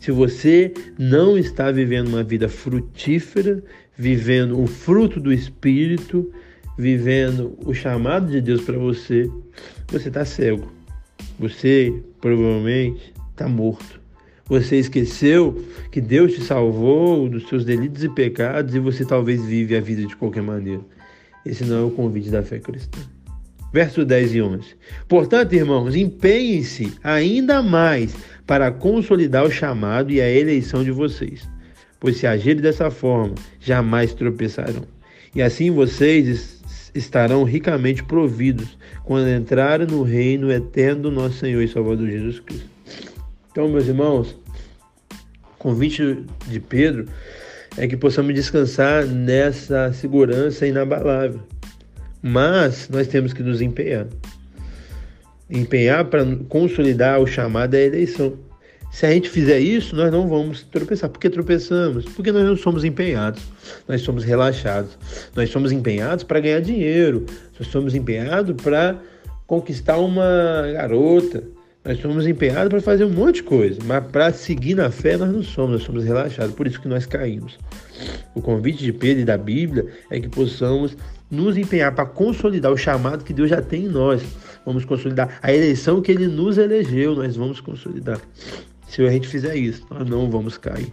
Se 0.00 0.10
você 0.10 0.72
não 0.98 1.38
está 1.38 1.70
vivendo 1.70 2.08
uma 2.08 2.22
vida 2.22 2.48
frutífera, 2.48 3.62
vivendo 3.96 4.60
o 4.60 4.66
fruto 4.66 5.20
do 5.20 5.32
Espírito, 5.32 6.30
vivendo 6.76 7.56
o 7.64 7.72
chamado 7.72 8.30
de 8.30 8.40
Deus 8.40 8.62
para 8.62 8.78
você, 8.78 9.30
você 9.88 10.08
está 10.08 10.24
cego. 10.24 10.72
Você 11.38 11.92
provavelmente 12.20 13.12
está 13.30 13.48
morto. 13.48 14.00
Você 14.46 14.76
esqueceu 14.76 15.64
que 15.90 16.00
Deus 16.00 16.34
te 16.34 16.42
salvou 16.42 17.28
dos 17.28 17.48
seus 17.48 17.64
delitos 17.64 18.04
e 18.04 18.08
pecados 18.08 18.74
e 18.74 18.78
você 18.78 19.04
talvez 19.04 19.44
vive 19.44 19.74
a 19.76 19.80
vida 19.80 20.06
de 20.06 20.14
qualquer 20.16 20.42
maneira. 20.42 20.82
Esse 21.44 21.64
não 21.64 21.76
é 21.76 21.82
o 21.82 21.90
convite 21.90 22.30
da 22.30 22.42
fé 22.42 22.58
cristã. 22.58 23.00
Verso 23.72 24.04
10 24.04 24.34
e 24.34 24.42
11. 24.42 24.76
Portanto, 25.08 25.52
irmãos, 25.52 25.96
empenhem-se 25.96 26.92
ainda 27.02 27.62
mais 27.62 28.14
para 28.46 28.70
consolidar 28.70 29.44
o 29.44 29.50
chamado 29.50 30.12
e 30.12 30.20
a 30.20 30.30
eleição 30.30 30.84
de 30.84 30.90
vocês, 30.90 31.48
pois 31.98 32.16
se 32.16 32.26
agirem 32.26 32.62
dessa 32.62 32.90
forma, 32.90 33.34
jamais 33.60 34.14
tropeçarão. 34.14 34.84
E 35.34 35.42
assim 35.42 35.70
vocês 35.70 36.62
estarão 36.94 37.42
ricamente 37.42 38.04
providos 38.04 38.78
quando 39.02 39.28
entrarem 39.28 39.86
no 39.86 40.02
reino 40.02 40.52
eterno 40.52 41.02
do 41.02 41.10
nosso 41.10 41.38
Senhor 41.38 41.60
e 41.60 41.68
Salvador 41.68 42.08
Jesus 42.08 42.38
Cristo. 42.38 42.68
Então, 43.50 43.68
meus 43.68 43.88
irmãos, 43.88 44.36
convite 45.58 46.24
de 46.46 46.60
Pedro 46.60 47.06
é 47.76 47.86
que 47.86 47.96
possamos 47.96 48.34
descansar 48.34 49.04
nessa 49.06 49.92
segurança 49.92 50.66
inabalável. 50.66 51.40
Mas 52.22 52.88
nós 52.88 53.06
temos 53.06 53.32
que 53.32 53.42
nos 53.42 53.60
empenhar. 53.60 54.06
Empenhar 55.50 56.04
para 56.06 56.24
consolidar 56.48 57.20
o 57.20 57.26
chamado 57.26 57.74
à 57.74 57.80
eleição. 57.80 58.34
Se 58.90 59.04
a 59.06 59.10
gente 59.10 59.28
fizer 59.28 59.58
isso, 59.58 59.96
nós 59.96 60.10
não 60.12 60.28
vamos 60.28 60.62
tropeçar. 60.62 61.10
Por 61.10 61.18
que 61.18 61.28
tropeçamos? 61.28 62.04
Porque 62.04 62.30
nós 62.30 62.44
não 62.44 62.56
somos 62.56 62.84
empenhados, 62.84 63.42
nós 63.88 64.02
somos 64.02 64.22
relaxados. 64.22 64.96
Nós 65.34 65.50
somos 65.50 65.72
empenhados 65.72 66.22
para 66.22 66.38
ganhar 66.38 66.60
dinheiro, 66.60 67.26
nós 67.58 67.68
somos 67.68 67.94
empenhados 67.94 68.54
para 68.62 68.96
conquistar 69.48 69.98
uma 69.98 70.22
garota, 70.72 71.42
nós 71.84 72.00
somos 72.00 72.26
empenhados 72.26 72.70
para 72.70 72.80
fazer 72.80 73.04
um 73.04 73.10
monte 73.10 73.36
de 73.36 73.42
coisa, 73.42 73.78
mas 73.84 74.04
para 74.06 74.32
seguir 74.32 74.74
na 74.74 74.90
fé 74.90 75.16
nós 75.16 75.30
não 75.30 75.42
somos, 75.42 75.72
nós 75.72 75.82
somos 75.82 76.04
relaxados, 76.04 76.54
por 76.54 76.66
isso 76.66 76.80
que 76.80 76.88
nós 76.88 77.04
caímos. 77.04 77.58
O 78.34 78.40
convite 78.40 78.82
de 78.82 78.92
Pedro 78.92 79.22
e 79.22 79.24
da 79.24 79.36
Bíblia 79.36 79.86
é 80.10 80.18
que 80.18 80.28
possamos 80.28 80.96
nos 81.30 81.58
empenhar 81.58 81.94
para 81.94 82.06
consolidar 82.06 82.72
o 82.72 82.76
chamado 82.76 83.22
que 83.22 83.34
Deus 83.34 83.50
já 83.50 83.60
tem 83.60 83.84
em 83.84 83.88
nós. 83.88 84.22
Vamos 84.64 84.84
consolidar 84.84 85.38
a 85.42 85.52
eleição 85.52 86.00
que 86.00 86.10
Ele 86.10 86.26
nos 86.26 86.56
elegeu, 86.56 87.14
nós 87.14 87.36
vamos 87.36 87.60
consolidar. 87.60 88.20
Se 88.88 89.02
a 89.02 89.10
gente 89.10 89.28
fizer 89.28 89.54
isso, 89.54 89.84
nós 89.90 90.08
não 90.08 90.30
vamos 90.30 90.56
cair. 90.56 90.92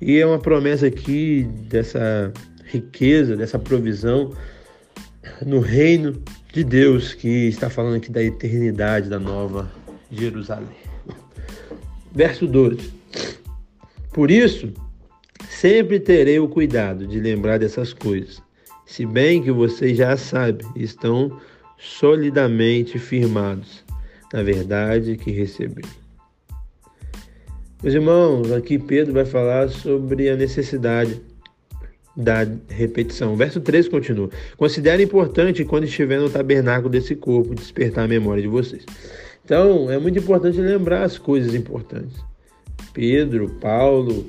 E 0.00 0.18
é 0.18 0.26
uma 0.26 0.38
promessa 0.38 0.86
aqui 0.86 1.46
dessa 1.68 2.32
riqueza, 2.64 3.36
dessa 3.36 3.58
provisão 3.58 4.32
no 5.44 5.60
reino 5.60 6.22
de 6.52 6.62
Deus 6.62 7.14
que 7.14 7.48
está 7.48 7.70
falando 7.70 7.96
aqui 7.96 8.10
da 8.10 8.22
eternidade 8.22 9.08
da 9.08 9.18
nova 9.18 9.70
Jerusalém. 10.10 10.68
Verso 12.14 12.46
12. 12.46 12.92
Por 14.12 14.30
isso, 14.30 14.70
sempre 15.48 15.98
terei 15.98 16.38
o 16.38 16.48
cuidado 16.48 17.06
de 17.06 17.18
lembrar 17.18 17.58
dessas 17.58 17.94
coisas, 17.94 18.42
se 18.84 19.06
bem 19.06 19.42
que 19.42 19.50
vocês 19.50 19.96
já 19.96 20.16
sabem, 20.18 20.66
estão 20.76 21.40
solidamente 21.78 22.98
firmados 22.98 23.82
na 24.32 24.42
verdade 24.42 25.16
que 25.16 25.30
receberam. 25.30 25.88
Meus 27.82 27.94
irmãos, 27.94 28.52
aqui 28.52 28.78
Pedro 28.78 29.12
vai 29.12 29.24
falar 29.24 29.68
sobre 29.68 30.30
a 30.30 30.36
necessidade 30.36 31.20
da 32.16 32.46
repetição. 32.68 33.36
Verso 33.36 33.60
13 33.60 33.90
continua. 33.90 34.30
Considere 34.56 35.02
importante 35.02 35.64
quando 35.64 35.84
estiver 35.84 36.20
no 36.20 36.30
tabernáculo 36.30 36.90
desse 36.90 37.14
corpo 37.14 37.54
despertar 37.54 38.04
a 38.04 38.08
memória 38.08 38.42
de 38.42 38.48
vocês. 38.48 38.84
Então, 39.44 39.90
é 39.90 39.98
muito 39.98 40.18
importante 40.18 40.60
lembrar 40.60 41.02
as 41.02 41.18
coisas 41.18 41.54
importantes. 41.54 42.16
Pedro, 42.92 43.48
Paulo, 43.60 44.26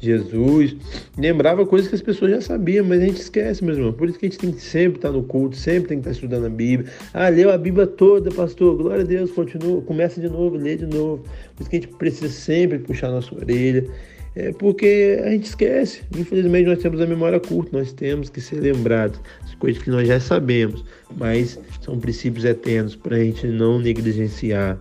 Jesus, 0.00 0.74
lembrava 1.16 1.66
coisas 1.66 1.88
que 1.88 1.94
as 1.94 2.00
pessoas 2.00 2.30
já 2.30 2.40
sabiam, 2.40 2.84
mas 2.84 3.00
a 3.02 3.04
gente 3.04 3.20
esquece, 3.20 3.62
meus 3.62 3.76
irmãos. 3.76 3.94
Por 3.94 4.08
isso 4.08 4.18
que 4.18 4.26
a 4.26 4.28
gente 4.28 4.38
tem 4.38 4.50
que 4.50 4.62
sempre 4.62 4.98
estar 4.98 5.12
no 5.12 5.22
culto, 5.22 5.56
sempre 5.56 5.90
tem 5.90 5.98
que 5.98 6.08
estar 6.08 6.12
estudando 6.12 6.46
a 6.46 6.50
Bíblia. 6.50 6.90
Ah, 7.12 7.28
leu 7.28 7.52
a 7.52 7.58
Bíblia 7.58 7.86
toda, 7.86 8.30
pastor, 8.30 8.76
glória 8.76 9.02
a 9.02 9.06
Deus, 9.06 9.30
continua, 9.30 9.82
começa 9.82 10.18
de 10.20 10.28
novo, 10.28 10.56
lê 10.56 10.74
de 10.74 10.86
novo. 10.86 11.22
Por 11.54 11.60
isso 11.60 11.70
que 11.70 11.76
a 11.76 11.80
gente 11.80 11.94
precisa 11.94 12.30
sempre 12.30 12.78
puxar 12.78 13.10
nossa 13.10 13.34
orelha 13.34 13.86
é 14.34 14.52
porque 14.52 15.20
a 15.24 15.30
gente 15.30 15.46
esquece. 15.46 16.02
Infelizmente, 16.16 16.66
nós 16.66 16.78
temos 16.78 17.00
a 17.00 17.06
memória 17.06 17.40
curta, 17.40 17.76
nós 17.76 17.92
temos 17.92 18.30
que 18.30 18.40
ser 18.40 18.60
lembrados 18.60 19.20
das 19.42 19.54
coisas 19.54 19.82
que 19.82 19.90
nós 19.90 20.06
já 20.06 20.20
sabemos, 20.20 20.84
mas 21.16 21.58
são 21.80 21.98
princípios 21.98 22.44
eternos 22.44 22.94
para 22.94 23.16
a 23.16 23.20
gente 23.20 23.46
não 23.46 23.78
negligenciar 23.78 24.78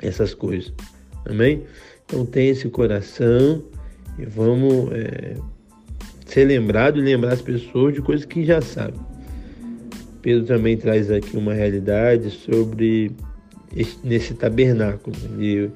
essas 0.00 0.34
coisas. 0.34 0.72
Amém? 1.24 1.62
Então, 2.04 2.26
tenha 2.26 2.52
esse 2.52 2.68
coração 2.68 3.62
e 4.18 4.26
vamos 4.26 4.92
é, 4.92 5.36
ser 6.26 6.44
lembrado 6.44 6.98
e 6.98 7.02
lembrar 7.02 7.32
as 7.32 7.42
pessoas 7.42 7.94
de 7.94 8.02
coisas 8.02 8.26
que 8.26 8.44
já 8.44 8.60
sabem. 8.60 9.00
Pedro 10.20 10.44
também 10.44 10.76
traz 10.76 11.10
aqui 11.10 11.36
uma 11.36 11.54
realidade 11.54 12.30
sobre 12.30 13.10
esse, 13.74 13.96
nesse 14.04 14.34
tabernáculo. 14.34 15.16
Ele, 15.38 15.64
uso 15.64 15.72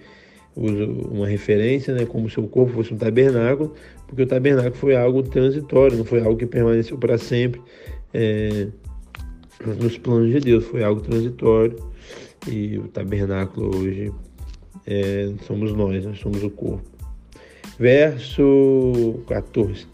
uma 0.57 1.27
referência, 1.27 1.95
né, 1.95 2.07
como 2.07 2.31
se 2.31 2.41
o 2.41 2.49
corpo 2.49 2.73
fosse 2.73 2.95
um 2.95 2.97
tabernáculo, 2.97 3.75
porque 4.07 4.23
o 4.23 4.27
tabernáculo 4.27 4.75
foi 4.75 4.97
algo 4.97 5.23
transitório, 5.23 5.99
não 5.99 6.05
foi 6.05 6.21
algo 6.21 6.37
que 6.37 6.47
permaneceu 6.47 6.97
para 6.97 7.19
sempre 7.19 7.61
é, 8.15 8.69
nos 9.65 9.99
planos 9.99 10.33
de 10.33 10.41
Deus, 10.41 10.65
foi 10.65 10.83
algo 10.83 11.03
transitório 11.03 11.77
e 12.49 12.79
o 12.79 12.89
tabernáculo 12.89 13.77
hoje 13.77 14.11
é, 14.87 15.31
somos 15.47 15.75
nós, 15.75 16.05
nós 16.05 16.19
somos 16.19 16.43
o 16.43 16.49
corpo. 16.49 16.85
Verso 17.79 19.23
14: 19.27 19.87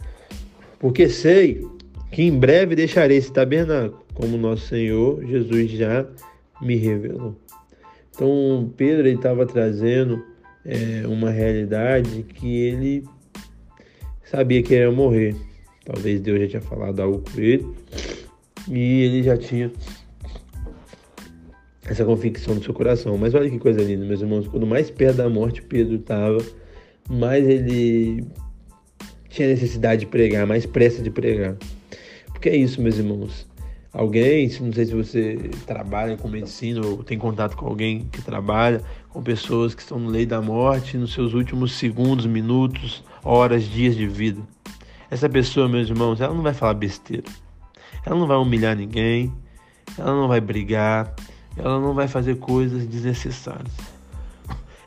Porque 0.79 1.09
sei 1.09 1.67
que 2.13 2.23
em 2.23 2.39
breve 2.39 2.77
deixarei 2.77 3.17
esse 3.17 3.33
tabernáculo, 3.33 4.05
como 4.15 4.37
nosso 4.37 4.69
Senhor 4.69 5.25
Jesus 5.27 5.73
já 5.73 6.07
me 6.61 6.77
revelou. 6.77 7.35
Então 8.15 8.71
Pedro 8.77 9.09
estava 9.09 9.45
trazendo 9.45 10.23
é, 10.65 11.07
uma 11.07 11.31
realidade 11.31 12.23
que 12.23 12.57
ele 12.57 13.05
sabia 14.25 14.63
que 14.63 14.75
ia 14.75 14.91
morrer. 14.91 15.37
Talvez 15.85 16.21
Deus 16.21 16.41
já 16.41 16.49
tinha 16.49 16.63
falado 16.63 17.01
algo 17.01 17.19
com 17.19 17.41
ele 17.41 17.67
e 18.69 19.03
ele 19.03 19.23
já 19.23 19.37
tinha 19.37 19.71
essa 21.85 22.05
convicção 22.05 22.55
no 22.55 22.63
seu 22.63 22.73
coração. 22.73 23.19
Mas 23.19 23.35
olha 23.35 23.51
que 23.51 23.59
coisa 23.59 23.83
linda, 23.83 24.05
meus 24.05 24.21
irmãos. 24.21 24.49
Quando 24.49 24.67
mais 24.67 24.91
perto 24.91 25.17
da 25.17 25.29
morte 25.29 25.63
Pedro 25.63 25.97
estava, 25.97 26.39
mais 27.11 27.47
ele 27.49 28.25
tinha 29.29 29.49
necessidade 29.49 30.01
de 30.01 30.07
pregar, 30.07 30.47
mais 30.47 30.65
pressa 30.67 31.03
de 31.03 31.11
pregar. 31.11 31.57
Porque 32.27 32.49
é 32.49 32.57
isso, 32.57 32.81
meus 32.81 32.99
irmãos. 32.99 33.47
Alguém, 33.93 34.49
não 34.61 34.73
sei 34.73 34.87
se 34.87 34.95
você 34.95 35.51
trabalha 35.67 36.17
com 36.17 36.27
medicina 36.27 36.81
ou 36.85 37.05
tem 37.05 37.19
contato 37.19 37.57
com 37.57 37.67
alguém 37.67 38.09
que 38.11 38.23
trabalha 38.23 38.81
com 39.13 39.23
pessoas 39.23 39.75
que 39.75 39.83
estão 39.83 39.99
no 39.99 40.09
leito 40.09 40.31
da 40.31 40.41
morte 40.41 40.97
nos 40.97 41.13
seus 41.13 41.35
últimos 41.35 41.73
segundos, 41.73 42.25
minutos, 42.25 43.05
horas, 43.23 43.65
dias 43.65 43.95
de 43.95 44.07
vida. 44.07 44.41
Essa 45.11 45.29
pessoa, 45.29 45.69
meus 45.69 45.89
irmãos, 45.89 46.21
ela 46.21 46.35
não 46.35 46.43
vai 46.43 46.55
falar 46.55 46.75
besteira. 46.75 47.31
Ela 48.05 48.17
não 48.17 48.27
vai 48.27 48.39
humilhar 48.39 48.75
ninguém, 48.75 49.33
ela 49.99 50.13
não 50.13 50.27
vai 50.27 50.41
brigar, 50.41 51.15
ela 51.57 51.79
não 51.79 51.93
vai 51.93 52.09
fazer 52.09 52.37
coisas 52.37 52.87
desnecessárias. 52.87 53.73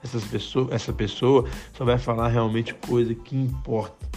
Essas 0.03 0.23
pessoas, 0.25 0.71
essa 0.71 0.91
pessoa 0.91 1.47
só 1.73 1.85
vai 1.85 1.97
falar 1.97 2.27
realmente 2.29 2.73
coisa 2.73 3.13
que 3.13 3.35
importa, 3.35 4.07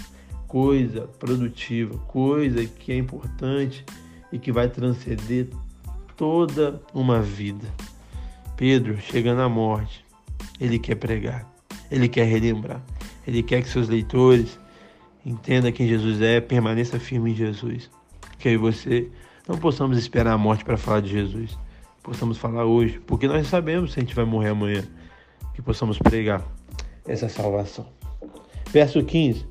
coisa 0.46 1.02
produtiva, 1.18 1.98
coisa 2.08 2.64
que 2.64 2.92
é 2.92 2.96
importante 2.96 3.84
e 4.32 4.38
que 4.38 4.50
vai 4.50 4.68
transcender 4.68 5.48
toda 6.16 6.80
uma 6.94 7.20
vida. 7.20 7.66
Pedro, 8.58 9.00
chegando 9.00 9.40
à 9.40 9.48
morte, 9.48 10.04
ele 10.60 10.80
quer 10.80 10.96
pregar, 10.96 11.48
ele 11.92 12.08
quer 12.08 12.24
relembrar, 12.24 12.82
ele 13.24 13.40
quer 13.40 13.62
que 13.62 13.68
seus 13.68 13.88
leitores 13.88 14.58
entendam 15.24 15.70
quem 15.70 15.86
Jesus 15.86 16.20
é, 16.20 16.40
permaneça 16.40 16.98
firme 16.98 17.30
em 17.30 17.36
Jesus. 17.36 17.88
Que 18.36 18.48
eu 18.48 18.52
e 18.54 18.56
você 18.56 19.08
não 19.46 19.56
possamos 19.56 19.96
esperar 19.96 20.32
a 20.32 20.38
morte 20.38 20.64
para 20.64 20.76
falar 20.76 21.00
de 21.00 21.08
Jesus, 21.08 21.56
possamos 22.02 22.36
falar 22.36 22.64
hoje, 22.64 23.00
porque 23.06 23.28
nós 23.28 23.46
sabemos 23.46 23.92
se 23.92 24.00
a 24.00 24.02
gente 24.02 24.14
vai 24.14 24.24
morrer 24.24 24.48
amanhã, 24.48 24.82
que 25.54 25.62
possamos 25.62 25.96
pregar 25.96 26.44
essa 27.06 27.28
salvação. 27.28 27.86
Verso 28.72 29.04
15: 29.04 29.46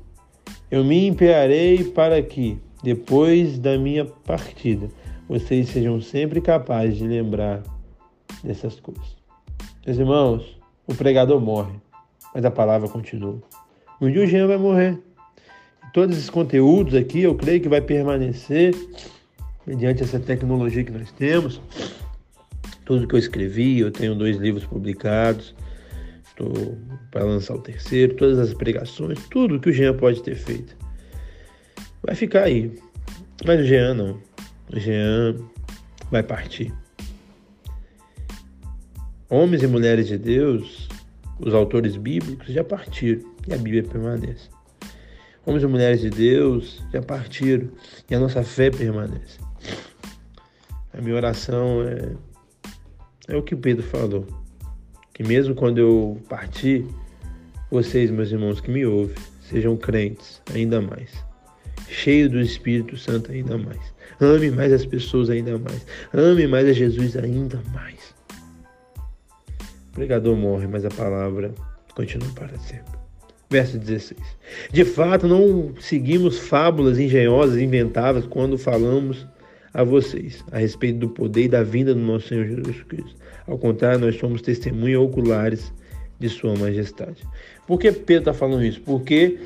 Eu 0.70 0.84
me 0.84 1.06
empenharei 1.06 1.82
para 1.82 2.22
que, 2.22 2.58
depois 2.82 3.58
da 3.58 3.78
minha 3.78 4.04
partida, 4.04 4.90
vocês 5.26 5.70
sejam 5.70 5.98
sempre 5.98 6.42
capazes 6.42 6.98
de 6.98 7.06
lembrar 7.06 7.62
dessas 8.42 8.78
coisas. 8.80 9.16
Meus 9.86 9.98
irmãos, 9.98 10.58
o 10.86 10.94
pregador 10.94 11.40
morre, 11.40 11.80
mas 12.34 12.44
a 12.44 12.50
palavra 12.50 12.88
continua. 12.88 13.40
Um 14.00 14.10
dia 14.10 14.22
o 14.22 14.26
Jean 14.26 14.46
vai 14.46 14.56
morrer. 14.56 14.98
Todos 15.92 16.16
esses 16.16 16.30
conteúdos 16.30 16.94
aqui, 16.94 17.22
eu 17.22 17.34
creio 17.34 17.60
que 17.60 17.68
vai 17.68 17.80
permanecer 17.80 18.74
mediante 19.66 20.02
essa 20.02 20.20
tecnologia 20.20 20.84
que 20.84 20.92
nós 20.92 21.10
temos. 21.12 21.60
Tudo 22.84 23.06
que 23.06 23.14
eu 23.14 23.18
escrevi, 23.18 23.80
eu 23.80 23.90
tenho 23.90 24.14
dois 24.14 24.36
livros 24.36 24.64
publicados, 24.64 25.54
estou 26.26 26.78
para 27.10 27.24
lançar 27.24 27.54
o 27.54 27.60
terceiro, 27.60 28.14
todas 28.14 28.38
as 28.38 28.54
pregações, 28.54 29.18
tudo 29.28 29.60
que 29.60 29.70
o 29.70 29.72
Jean 29.72 29.94
pode 29.96 30.22
ter 30.22 30.36
feito. 30.36 30.76
Vai 32.02 32.14
ficar 32.14 32.44
aí. 32.44 32.72
Mas 33.44 33.60
o 33.60 33.64
Jean 33.64 33.94
não. 33.94 34.20
O 34.72 34.78
Jean 34.78 35.36
vai 36.10 36.22
partir 36.22 36.72
homens 39.30 39.62
e 39.62 39.66
mulheres 39.66 40.08
de 40.08 40.16
Deus, 40.16 40.88
os 41.38 41.52
autores 41.52 41.96
bíblicos, 41.96 42.48
já 42.48 42.64
partiram 42.64 43.22
e 43.46 43.52
a 43.52 43.56
Bíblia 43.56 43.82
permanece. 43.82 44.48
Homens 45.44 45.62
e 45.62 45.66
mulheres 45.66 46.00
de 46.00 46.10
Deus 46.10 46.82
já 46.92 47.02
partiram 47.02 47.68
e 48.10 48.14
a 48.14 48.18
nossa 48.18 48.42
fé 48.42 48.70
permanece. 48.70 49.38
A 50.92 51.00
minha 51.00 51.14
oração 51.14 51.82
é, 51.82 53.34
é 53.34 53.36
o 53.36 53.42
que 53.42 53.54
Pedro 53.54 53.82
falou: 53.82 54.26
que 55.12 55.22
mesmo 55.22 55.54
quando 55.54 55.78
eu 55.78 56.20
partir, 56.28 56.86
vocês, 57.70 58.10
meus 58.10 58.32
irmãos 58.32 58.60
que 58.60 58.70
me 58.70 58.86
ouvem, 58.86 59.14
sejam 59.42 59.76
crentes 59.76 60.40
ainda 60.54 60.80
mais, 60.80 61.12
cheios 61.86 62.30
do 62.30 62.40
Espírito 62.40 62.96
Santo 62.96 63.30
ainda 63.30 63.58
mais. 63.58 63.94
Ame 64.20 64.50
mais 64.50 64.72
as 64.72 64.86
pessoas 64.86 65.30
ainda 65.30 65.58
mais. 65.58 65.86
Ame 66.12 66.46
mais 66.46 66.66
a 66.66 66.72
Jesus 66.72 67.16
ainda 67.16 67.62
mais 67.72 68.17
pregador 69.98 70.36
morre, 70.36 70.68
mas 70.68 70.84
a 70.84 70.90
palavra 70.90 71.52
continua 71.92 72.28
para 72.32 72.56
sempre. 72.58 72.96
Verso 73.50 73.78
16. 73.78 74.20
De 74.70 74.84
fato, 74.84 75.26
não 75.26 75.74
seguimos 75.80 76.38
fábulas 76.38 76.98
engenhosas 76.98 77.60
inventadas 77.60 78.24
quando 78.26 78.56
falamos 78.56 79.26
a 79.74 79.82
vocês 79.82 80.44
a 80.52 80.58
respeito 80.58 81.00
do 81.00 81.08
poder 81.08 81.44
e 81.44 81.48
da 81.48 81.64
vinda 81.64 81.94
do 81.94 82.00
nosso 82.00 82.28
Senhor 82.28 82.46
Jesus 82.46 82.82
Cristo. 82.84 83.16
Ao 83.46 83.58
contrário, 83.58 83.98
nós 83.98 84.16
somos 84.16 84.40
testemunhas 84.40 85.00
oculares 85.00 85.72
de 86.20 86.28
Sua 86.28 86.54
Majestade. 86.56 87.24
Por 87.66 87.78
que 87.78 87.90
Pedro 87.90 88.30
está 88.30 88.34
falando 88.34 88.64
isso? 88.64 88.80
Porque 88.82 89.38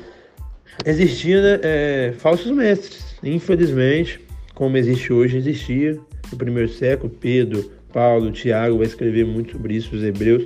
existiam 0.85 1.41
né, 1.41 1.59
é, 1.63 2.13
falsos 2.17 2.51
mestres. 2.51 3.15
Infelizmente, 3.23 4.19
como 4.53 4.77
existe 4.77 5.11
hoje, 5.11 5.37
existia 5.37 5.97
no 6.31 6.37
primeiro 6.37 6.69
século. 6.69 7.09
Pedro, 7.09 7.71
Paulo, 7.93 8.31
Tiago 8.31 8.77
vai 8.77 8.87
escrever 8.87 9.25
muito 9.25 9.53
sobre 9.53 9.75
isso, 9.75 9.95
os 9.95 10.03
Hebreus, 10.03 10.45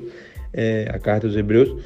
é, 0.53 0.87
a 0.93 0.99
carta 0.99 1.25
aos 1.25 1.35
Hebreus. 1.35 1.81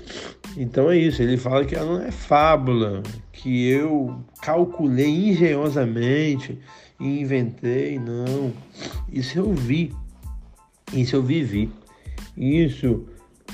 Então 0.57 0.91
é 0.91 0.97
isso, 0.97 1.21
ele 1.21 1.37
fala 1.37 1.63
que 1.63 1.75
ela 1.75 1.99
não 1.99 2.05
é 2.05 2.11
fábula, 2.11 3.01
que 3.31 3.69
eu 3.69 4.19
calculei 4.41 5.29
engenhosamente 5.29 6.57
e 6.99 7.21
inventei, 7.21 7.97
não. 7.97 8.51
Isso 9.11 9.37
eu 9.37 9.53
vi, 9.53 9.93
isso 10.91 11.15
eu 11.15 11.23
vivi, 11.23 11.69
isso 12.35 13.05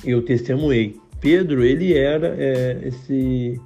eu 0.04 0.24
testemunhei. 0.24 0.98
Pedro, 1.20 1.64
ele 1.64 1.94
era 1.94 2.36
é, 2.38 2.80
esse, 2.84 3.60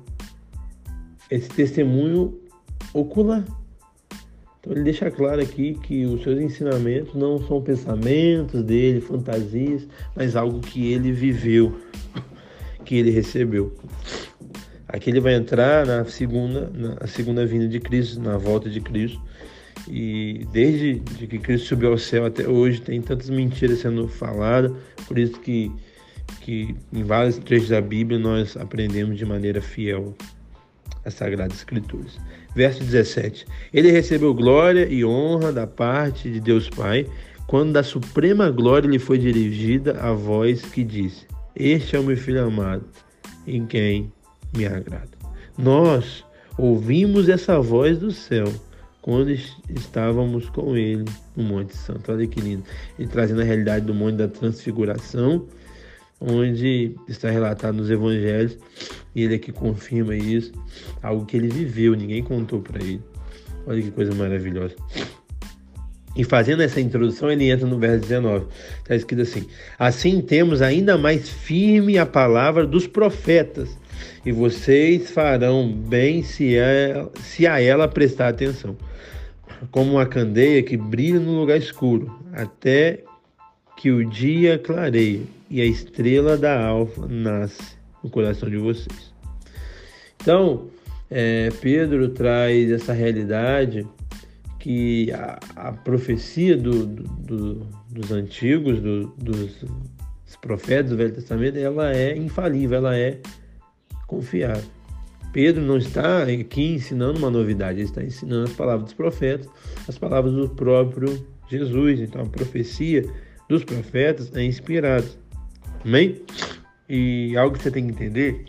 esse 1.30 1.49
testemunho 1.49 2.39
ocular. 2.93 3.45
Ele 4.71 4.84
deixa 4.84 5.12
claro 5.12 5.41
aqui 5.41 5.77
que 5.84 6.05
os 6.05 6.23
seus 6.23 6.39
ensinamentos 6.39 7.13
não 7.13 7.45
são 7.45 7.62
pensamentos 7.62 8.63
dele, 8.63 9.01
fantasias, 9.01 9.86
mas 10.15 10.36
algo 10.36 10.62
que 10.62 10.93
ele 10.93 11.12
viveu, 11.12 11.77
que 12.86 12.95
ele 12.95 13.12
recebeu. 13.12 13.75
Aqui 14.88 15.10
ele 15.10 15.19
vai 15.19 15.36
entrar 15.36 15.86
na 15.86 16.05
segunda, 16.05 16.71
na 16.73 17.05
segunda 17.05 17.45
vinda 17.45 17.67
de 17.67 17.79
Cristo, 17.81 18.21
na 18.21 18.38
volta 18.38 18.69
de 18.69 18.79
Cristo. 18.79 19.21
E 19.89 20.47
desde 20.53 20.99
de 20.99 21.27
que 21.27 21.38
Cristo 21.38 21.67
subiu 21.67 21.91
ao 21.91 21.97
céu 21.97 22.25
até 22.25 22.47
hoje 22.47 22.81
tem 22.81 23.01
tantas 23.01 23.29
mentiras 23.29 23.79
sendo 23.79 24.07
faladas, 24.07 24.71
por 25.05 25.17
isso 25.17 25.39
que, 25.39 25.71
que 26.41 26.75
em 26.93 27.03
vários 27.03 27.38
trechos 27.38 27.69
da 27.69 27.81
Bíblia 27.81 28.19
nós 28.19 28.55
aprendemos 28.55 29.17
de 29.17 29.25
maneira 29.25 29.62
fiel 29.62 30.15
as 31.05 31.13
Sagradas 31.13 31.57
Escrituras. 31.57 32.17
Verso 32.55 32.83
17: 32.83 33.45
Ele 33.73 33.91
recebeu 33.91 34.33
glória 34.33 34.87
e 34.87 35.03
honra 35.05 35.51
da 35.51 35.65
parte 35.65 36.29
de 36.29 36.39
Deus 36.39 36.69
Pai, 36.69 37.07
quando 37.47 37.73
da 37.73 37.83
suprema 37.83 38.49
glória 38.49 38.89
lhe 38.89 38.99
foi 38.99 39.17
dirigida 39.17 39.99
a 39.99 40.13
voz 40.13 40.61
que 40.61 40.83
disse: 40.83 41.25
Este 41.55 41.95
é 41.95 41.99
o 41.99 42.03
meu 42.03 42.17
filho 42.17 42.43
amado, 42.43 42.85
em 43.47 43.65
quem 43.65 44.11
me 44.55 44.65
agrada. 44.65 45.09
Nós 45.57 46.25
ouvimos 46.57 47.29
essa 47.29 47.59
voz 47.59 47.97
do 47.97 48.11
céu 48.11 48.45
quando 49.01 49.31
estávamos 49.31 50.47
com 50.49 50.77
ele 50.77 51.05
no 51.35 51.43
Monte 51.43 51.75
Santo. 51.75 52.11
Olha 52.11 52.27
que 52.27 52.39
lindo. 52.39 52.63
Ele 52.99 53.07
trazendo 53.07 53.41
a 53.41 53.43
realidade 53.43 53.85
do 53.85 53.93
Monte 53.93 54.17
da 54.17 54.27
Transfiguração 54.27 55.47
onde 56.21 56.95
está 57.10 57.31
relatado 57.31 57.75
nos 57.75 57.89
evangelhos, 57.89 58.57
e 59.15 59.23
ele 59.23 59.36
aqui 59.36 59.51
confirma 59.51 60.15
isso, 60.15 60.51
algo 61.01 61.25
que 61.25 61.36
ele 61.36 61.47
viveu, 61.47 61.95
ninguém 61.95 62.21
contou 62.21 62.62
para 62.62 62.81
ele. 62.81 63.01
Olha 63.65 63.81
que 63.81 63.91
coisa 63.91 64.13
maravilhosa. 64.13 64.75
E 66.15 66.23
fazendo 66.23 66.62
essa 66.62 66.79
introdução, 66.79 67.31
ele 67.31 67.49
entra 67.49 67.65
no 67.65 67.79
verso 67.79 68.01
19. 68.01 68.45
Está 68.79 68.95
escrito 68.95 69.21
assim: 69.21 69.47
Assim 69.79 70.21
temos 70.21 70.62
ainda 70.62 70.97
mais 70.97 71.29
firme 71.29 71.97
a 71.97 72.05
palavra 72.05 72.67
dos 72.67 72.86
profetas, 72.86 73.69
e 74.25 74.31
vocês 74.31 75.10
farão 75.10 75.71
bem 75.71 76.21
se 76.21 76.57
a, 76.60 77.07
se 77.21 77.47
a 77.47 77.62
ela 77.62 77.88
prestar 77.88 78.27
atenção, 78.27 78.75
como 79.71 79.93
uma 79.93 80.05
candeia 80.05 80.62
que 80.62 80.75
brilha 80.75 81.19
no 81.19 81.39
lugar 81.39 81.57
escuro, 81.57 82.13
até 82.34 83.03
que 83.82 83.89
o 83.89 84.06
dia 84.06 84.60
clareie 84.60 85.26
e 85.50 85.60
a 85.60 85.65
estrela 85.65 86.38
da 86.38 86.63
alfa 86.67 87.08
nasce 87.08 87.76
no 88.04 88.12
coração 88.12 88.48
de 88.48 88.58
vocês. 88.58 89.12
Então, 90.22 90.67
é, 91.10 91.50
Pedro 91.62 92.10
traz 92.10 92.70
essa 92.70 92.94
realidade 92.94 93.88
que 94.60 95.12
a, 95.13 95.39
a 95.56 95.72
profecia 95.72 96.56
do, 96.56 96.86
do, 96.86 97.56
dos 97.89 98.12
antigos, 98.12 98.80
dos 98.80 99.65
profetas 100.41 100.91
do 100.91 100.98
Velho 100.98 101.15
Testamento, 101.15 101.58
ela 101.58 101.91
é 101.91 102.15
infalível, 102.15 102.78
ela 102.78 102.96
é 102.96 103.20
confiável. 104.06 104.70
Pedro 105.34 105.63
não 105.63 105.78
está 105.78 106.22
aqui 106.22 106.76
ensinando 106.76 107.17
uma 107.17 107.32
novidade, 107.32 107.80
ele 107.80 107.89
está 107.89 108.04
ensinando 108.04 108.44
as 108.44 108.54
palavras 108.54 108.84
dos 108.84 108.94
profetas, 108.94 109.50
as 109.88 109.98
palavras 109.98 110.32
do 110.36 110.48
próprio 110.50 111.26
Jesus. 111.50 112.00
Então, 112.00 112.22
a 112.22 112.26
profecia 112.26 113.10
dos 113.51 113.65
profetas 113.65 114.31
é 114.33 114.43
inspirado. 114.43 115.05
Amém? 115.83 116.21
E 116.87 117.35
algo 117.35 117.57
que 117.57 117.63
você 117.63 117.69
tem 117.69 117.85
que 117.85 117.91
entender 117.91 118.45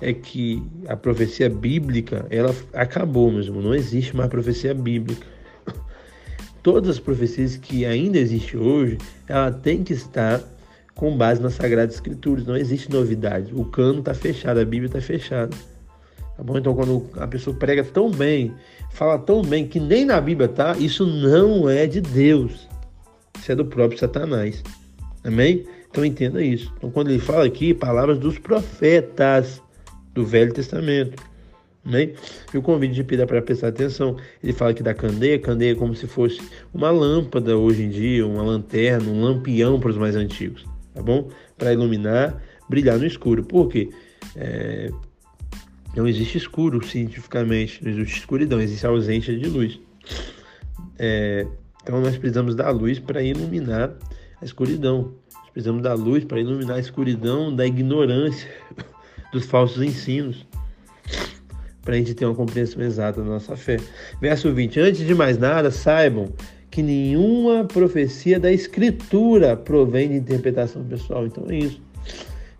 é 0.00 0.12
que 0.12 0.62
a 0.86 0.96
profecia 0.96 1.50
bíblica, 1.50 2.26
ela 2.30 2.54
acabou 2.72 3.30
mesmo, 3.30 3.60
não 3.60 3.74
existe 3.74 4.16
mais 4.16 4.30
profecia 4.30 4.72
bíblica. 4.72 5.26
Todas 6.62 6.88
as 6.90 6.98
profecias 6.98 7.56
que 7.56 7.84
ainda 7.84 8.18
existem 8.18 8.58
hoje, 8.58 8.98
ela 9.28 9.50
tem 9.52 9.84
que 9.84 9.92
estar 9.92 10.42
com 10.94 11.16
base 11.16 11.42
nas 11.42 11.54
Sagradas 11.54 11.94
Escrituras, 11.94 12.46
não 12.46 12.56
existe 12.56 12.90
novidade. 12.90 13.52
O 13.54 13.64
cano 13.66 14.00
está 14.00 14.14
fechado, 14.14 14.60
a 14.60 14.64
Bíblia 14.64 14.86
está 14.86 15.00
fechada. 15.00 15.54
Tá 16.36 16.42
bom? 16.42 16.56
Então, 16.56 16.74
quando 16.74 17.06
a 17.16 17.26
pessoa 17.26 17.54
prega 17.56 17.84
tão 17.84 18.10
bem, 18.10 18.54
fala 18.90 19.18
tão 19.18 19.42
bem 19.42 19.66
que 19.66 19.78
nem 19.78 20.04
na 20.04 20.20
Bíblia 20.20 20.48
tá, 20.48 20.76
isso 20.78 21.06
não 21.06 21.68
é 21.68 21.86
de 21.86 22.00
Deus. 22.00 22.67
É 23.48 23.54
do 23.54 23.64
próprio 23.64 23.98
Satanás. 23.98 24.62
Amém? 25.24 25.64
Então 25.90 26.04
entenda 26.04 26.42
isso. 26.42 26.72
Então 26.76 26.90
quando 26.90 27.10
ele 27.10 27.18
fala 27.18 27.46
aqui, 27.46 27.72
palavras 27.72 28.18
dos 28.18 28.38
profetas 28.38 29.62
do 30.14 30.24
Velho 30.24 30.52
Testamento. 30.52 31.22
Né? 31.84 32.12
E 32.52 32.58
o 32.58 32.62
convite 32.62 32.94
de 32.94 33.02
Pira 33.02 33.26
para 33.26 33.40
prestar 33.40 33.68
atenção, 33.68 34.16
ele 34.42 34.52
fala 34.52 34.74
que 34.74 34.82
da 34.82 34.92
candeia, 34.92 35.38
candeia 35.38 35.72
é 35.72 35.74
como 35.74 35.94
se 35.94 36.06
fosse 36.06 36.38
uma 36.74 36.90
lâmpada 36.90 37.56
hoje 37.56 37.82
em 37.84 37.88
dia, 37.88 38.26
uma 38.26 38.42
lanterna, 38.42 39.08
um 39.08 39.22
lampião 39.22 39.80
para 39.80 39.90
os 39.90 39.96
mais 39.96 40.14
antigos, 40.14 40.66
tá 40.92 41.00
bom? 41.00 41.30
Para 41.56 41.72
iluminar, 41.72 42.42
brilhar 42.68 42.98
no 42.98 43.06
escuro. 43.06 43.42
Por 43.42 43.68
quê? 43.68 43.88
É... 44.36 44.90
Não 45.96 46.06
existe 46.06 46.36
escuro 46.36 46.84
cientificamente, 46.84 47.82
não 47.82 47.90
existe 47.90 48.18
escuridão, 48.18 48.60
existe 48.60 48.86
ausência 48.86 49.36
de 49.36 49.48
luz. 49.48 49.80
É... 50.98 51.46
Então 51.88 52.02
nós 52.02 52.18
precisamos 52.18 52.54
da 52.54 52.68
luz 52.68 52.98
para 52.98 53.22
iluminar 53.22 53.94
a 54.42 54.44
escuridão. 54.44 55.14
Nós 55.34 55.50
precisamos 55.50 55.82
da 55.82 55.94
luz 55.94 56.22
para 56.22 56.38
iluminar 56.38 56.76
a 56.76 56.80
escuridão 56.80 57.56
da 57.56 57.66
ignorância, 57.66 58.46
dos 59.32 59.46
falsos 59.46 59.82
ensinos 59.82 60.46
para 61.80 61.94
a 61.94 61.96
gente 61.96 62.12
ter 62.12 62.26
uma 62.26 62.34
compreensão 62.34 62.82
exata 62.82 63.22
da 63.22 63.26
nossa 63.30 63.56
fé. 63.56 63.78
Verso 64.20 64.52
20: 64.52 64.78
Antes 64.80 65.06
de 65.06 65.14
mais 65.14 65.38
nada, 65.38 65.70
saibam 65.70 66.30
que 66.70 66.82
nenhuma 66.82 67.64
profecia 67.64 68.38
da 68.38 68.52
Escritura 68.52 69.56
provém 69.56 70.10
de 70.10 70.16
interpretação 70.16 70.84
pessoal. 70.84 71.24
Então 71.24 71.46
é 71.48 71.56
isso. 71.56 71.80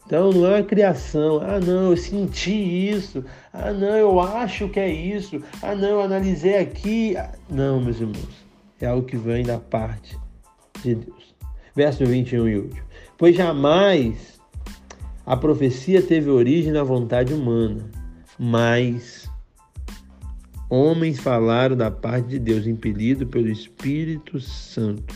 Então 0.07 0.33
não 0.33 0.47
é 0.47 0.55
uma 0.57 0.63
criação. 0.63 1.43
Ah, 1.43 1.61
não, 1.61 1.91
eu 1.91 1.99
senti 1.99 2.89
isso. 2.89 3.23
Ah, 3.53 3.75
não, 3.75 3.95
eu 3.95 4.19
acho 4.21 4.71
que 4.71 4.81
é 4.81 4.91
isso. 4.91 5.39
Ah, 5.61 5.75
não, 5.75 5.91
eu 5.91 6.01
analisei 6.01 6.57
aqui. 6.57 7.15
Não, 7.51 7.79
meus 7.79 8.01
irmãos. 8.01 8.48
É 8.81 8.87
algo 8.87 9.07
que 9.07 9.17
vem 9.17 9.45
da 9.45 9.59
parte 9.59 10.19
de 10.83 10.95
Deus. 10.95 11.35
Verso 11.75 12.05
21 12.05 12.49
e 12.49 12.59
último. 12.59 12.87
Pois 13.17 13.37
jamais 13.37 14.39
a 15.27 15.37
profecia 15.37 16.01
teve 16.01 16.31
origem 16.31 16.73
na 16.73 16.83
vontade 16.83 17.35
humana 17.35 17.99
mas 18.39 19.29
homens 20.71 21.19
falaram 21.19 21.77
da 21.77 21.91
parte 21.91 22.29
de 22.29 22.39
Deus, 22.39 22.67
impelido 22.67 23.27
pelo 23.27 23.49
Espírito 23.49 24.39
Santo. 24.39 25.15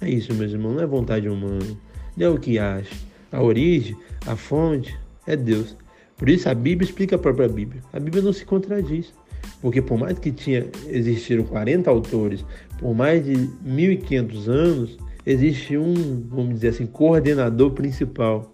É 0.00 0.10
isso, 0.10 0.34
meus 0.34 0.52
irmãos, 0.52 0.74
não 0.74 0.82
é 0.82 0.86
vontade 0.86 1.28
humana, 1.28 1.76
não 2.16 2.26
é 2.26 2.28
o 2.28 2.38
que 2.38 2.58
acha. 2.58 2.94
A 3.32 3.42
origem, 3.42 3.96
a 4.26 4.36
fonte 4.36 4.96
é 5.26 5.34
Deus. 5.34 5.76
Por 6.16 6.28
isso 6.28 6.48
a 6.48 6.54
Bíblia 6.54 6.88
explica 6.88 7.16
a 7.16 7.18
própria 7.18 7.48
Bíblia. 7.48 7.82
A 7.92 7.98
Bíblia 7.98 8.22
não 8.22 8.32
se 8.32 8.44
contradiz. 8.44 9.12
Porque 9.60 9.82
por 9.82 9.98
mais 9.98 10.18
que 10.18 10.30
tinha, 10.30 10.66
existiram 10.88 11.44
40 11.44 11.90
autores, 11.90 12.44
por 12.78 12.94
mais 12.94 13.24
de 13.24 13.34
1500 13.62 14.48
anos, 14.48 14.98
existe 15.26 15.76
um, 15.76 15.94
vamos 16.28 16.54
dizer 16.54 16.68
assim, 16.68 16.86
coordenador 16.86 17.72
principal, 17.72 18.52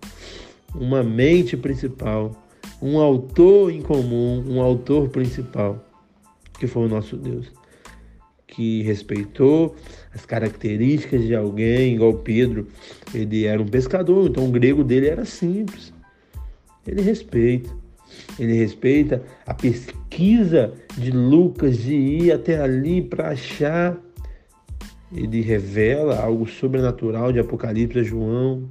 uma 0.74 1.02
mente 1.02 1.56
principal, 1.56 2.34
um 2.80 2.98
autor 2.98 3.70
em 3.70 3.80
comum, 3.80 4.44
um 4.48 4.60
autor 4.60 5.08
principal, 5.08 5.84
que 6.58 6.66
foi 6.66 6.86
o 6.86 6.88
nosso 6.88 7.16
Deus, 7.16 7.52
que 8.46 8.82
respeitou 8.82 9.74
as 10.14 10.24
características 10.24 11.22
de 11.22 11.34
alguém, 11.34 11.94
igual 11.94 12.14
Pedro, 12.14 12.68
ele 13.12 13.44
era 13.44 13.60
um 13.60 13.66
pescador, 13.66 14.28
então 14.28 14.46
o 14.46 14.50
grego 14.50 14.84
dele 14.84 15.08
era 15.08 15.24
simples. 15.24 15.92
Ele 16.86 17.02
respeita. 17.02 17.70
Ele 18.38 18.54
respeita 18.54 19.22
a 19.46 19.54
pesquisa 19.54 20.72
de 20.96 21.10
Lucas 21.10 21.78
de 21.78 21.94
ir 21.94 22.32
até 22.32 22.60
ali 22.60 23.02
para 23.02 23.30
achar. 23.30 23.96
Ele 25.12 25.40
revela 25.40 26.20
algo 26.20 26.46
sobrenatural 26.48 27.32
de 27.32 27.38
Apocalipse 27.38 27.98
a 27.98 28.02
João. 28.02 28.68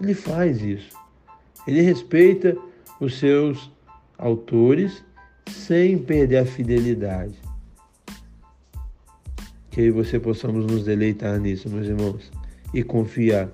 Ele 0.00 0.14
faz 0.14 0.62
isso. 0.62 0.96
Ele 1.66 1.80
respeita 1.80 2.56
os 3.00 3.18
seus 3.18 3.70
autores 4.16 5.04
sem 5.50 5.98
perder 5.98 6.38
a 6.38 6.46
fidelidade. 6.46 7.34
Que 9.70 9.90
você 9.90 10.18
possamos 10.18 10.66
nos 10.66 10.84
deleitar 10.84 11.38
nisso, 11.38 11.68
meus 11.68 11.86
irmãos, 11.86 12.30
e 12.72 12.82
confiar 12.82 13.50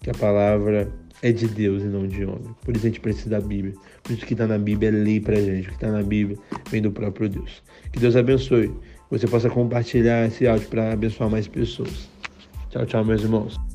que 0.00 0.10
a 0.10 0.14
palavra 0.14 0.90
é 1.22 1.32
de 1.32 1.46
Deus 1.46 1.82
e 1.82 1.86
não 1.86 2.06
de 2.06 2.24
homem. 2.24 2.54
Por 2.64 2.76
isso 2.76 2.86
a 2.86 2.88
gente 2.88 3.00
precisa 3.00 3.30
da 3.30 3.40
Bíblia. 3.40 3.74
Por 4.02 4.12
isso 4.12 4.24
que 4.24 4.34
está 4.34 4.46
na 4.46 4.58
Bíblia 4.58 4.88
é 4.88 4.92
lei 4.92 5.20
para 5.20 5.36
gente. 5.36 5.66
O 5.66 5.68
que 5.70 5.76
está 5.76 5.90
na 5.90 6.02
Bíblia 6.02 6.38
vem 6.70 6.82
do 6.82 6.90
próprio 6.90 7.28
Deus. 7.28 7.62
Que 7.92 7.98
Deus 7.98 8.16
abençoe. 8.16 8.72
Você 9.10 9.26
possa 9.26 9.50
compartilhar 9.50 10.26
esse 10.26 10.46
áudio 10.46 10.68
para 10.68 10.92
abençoar 10.92 11.28
mais 11.28 11.48
pessoas. 11.48 12.08
Tchau, 12.70 12.86
tchau, 12.86 13.04
meus 13.04 13.22
irmãos. 13.22 13.69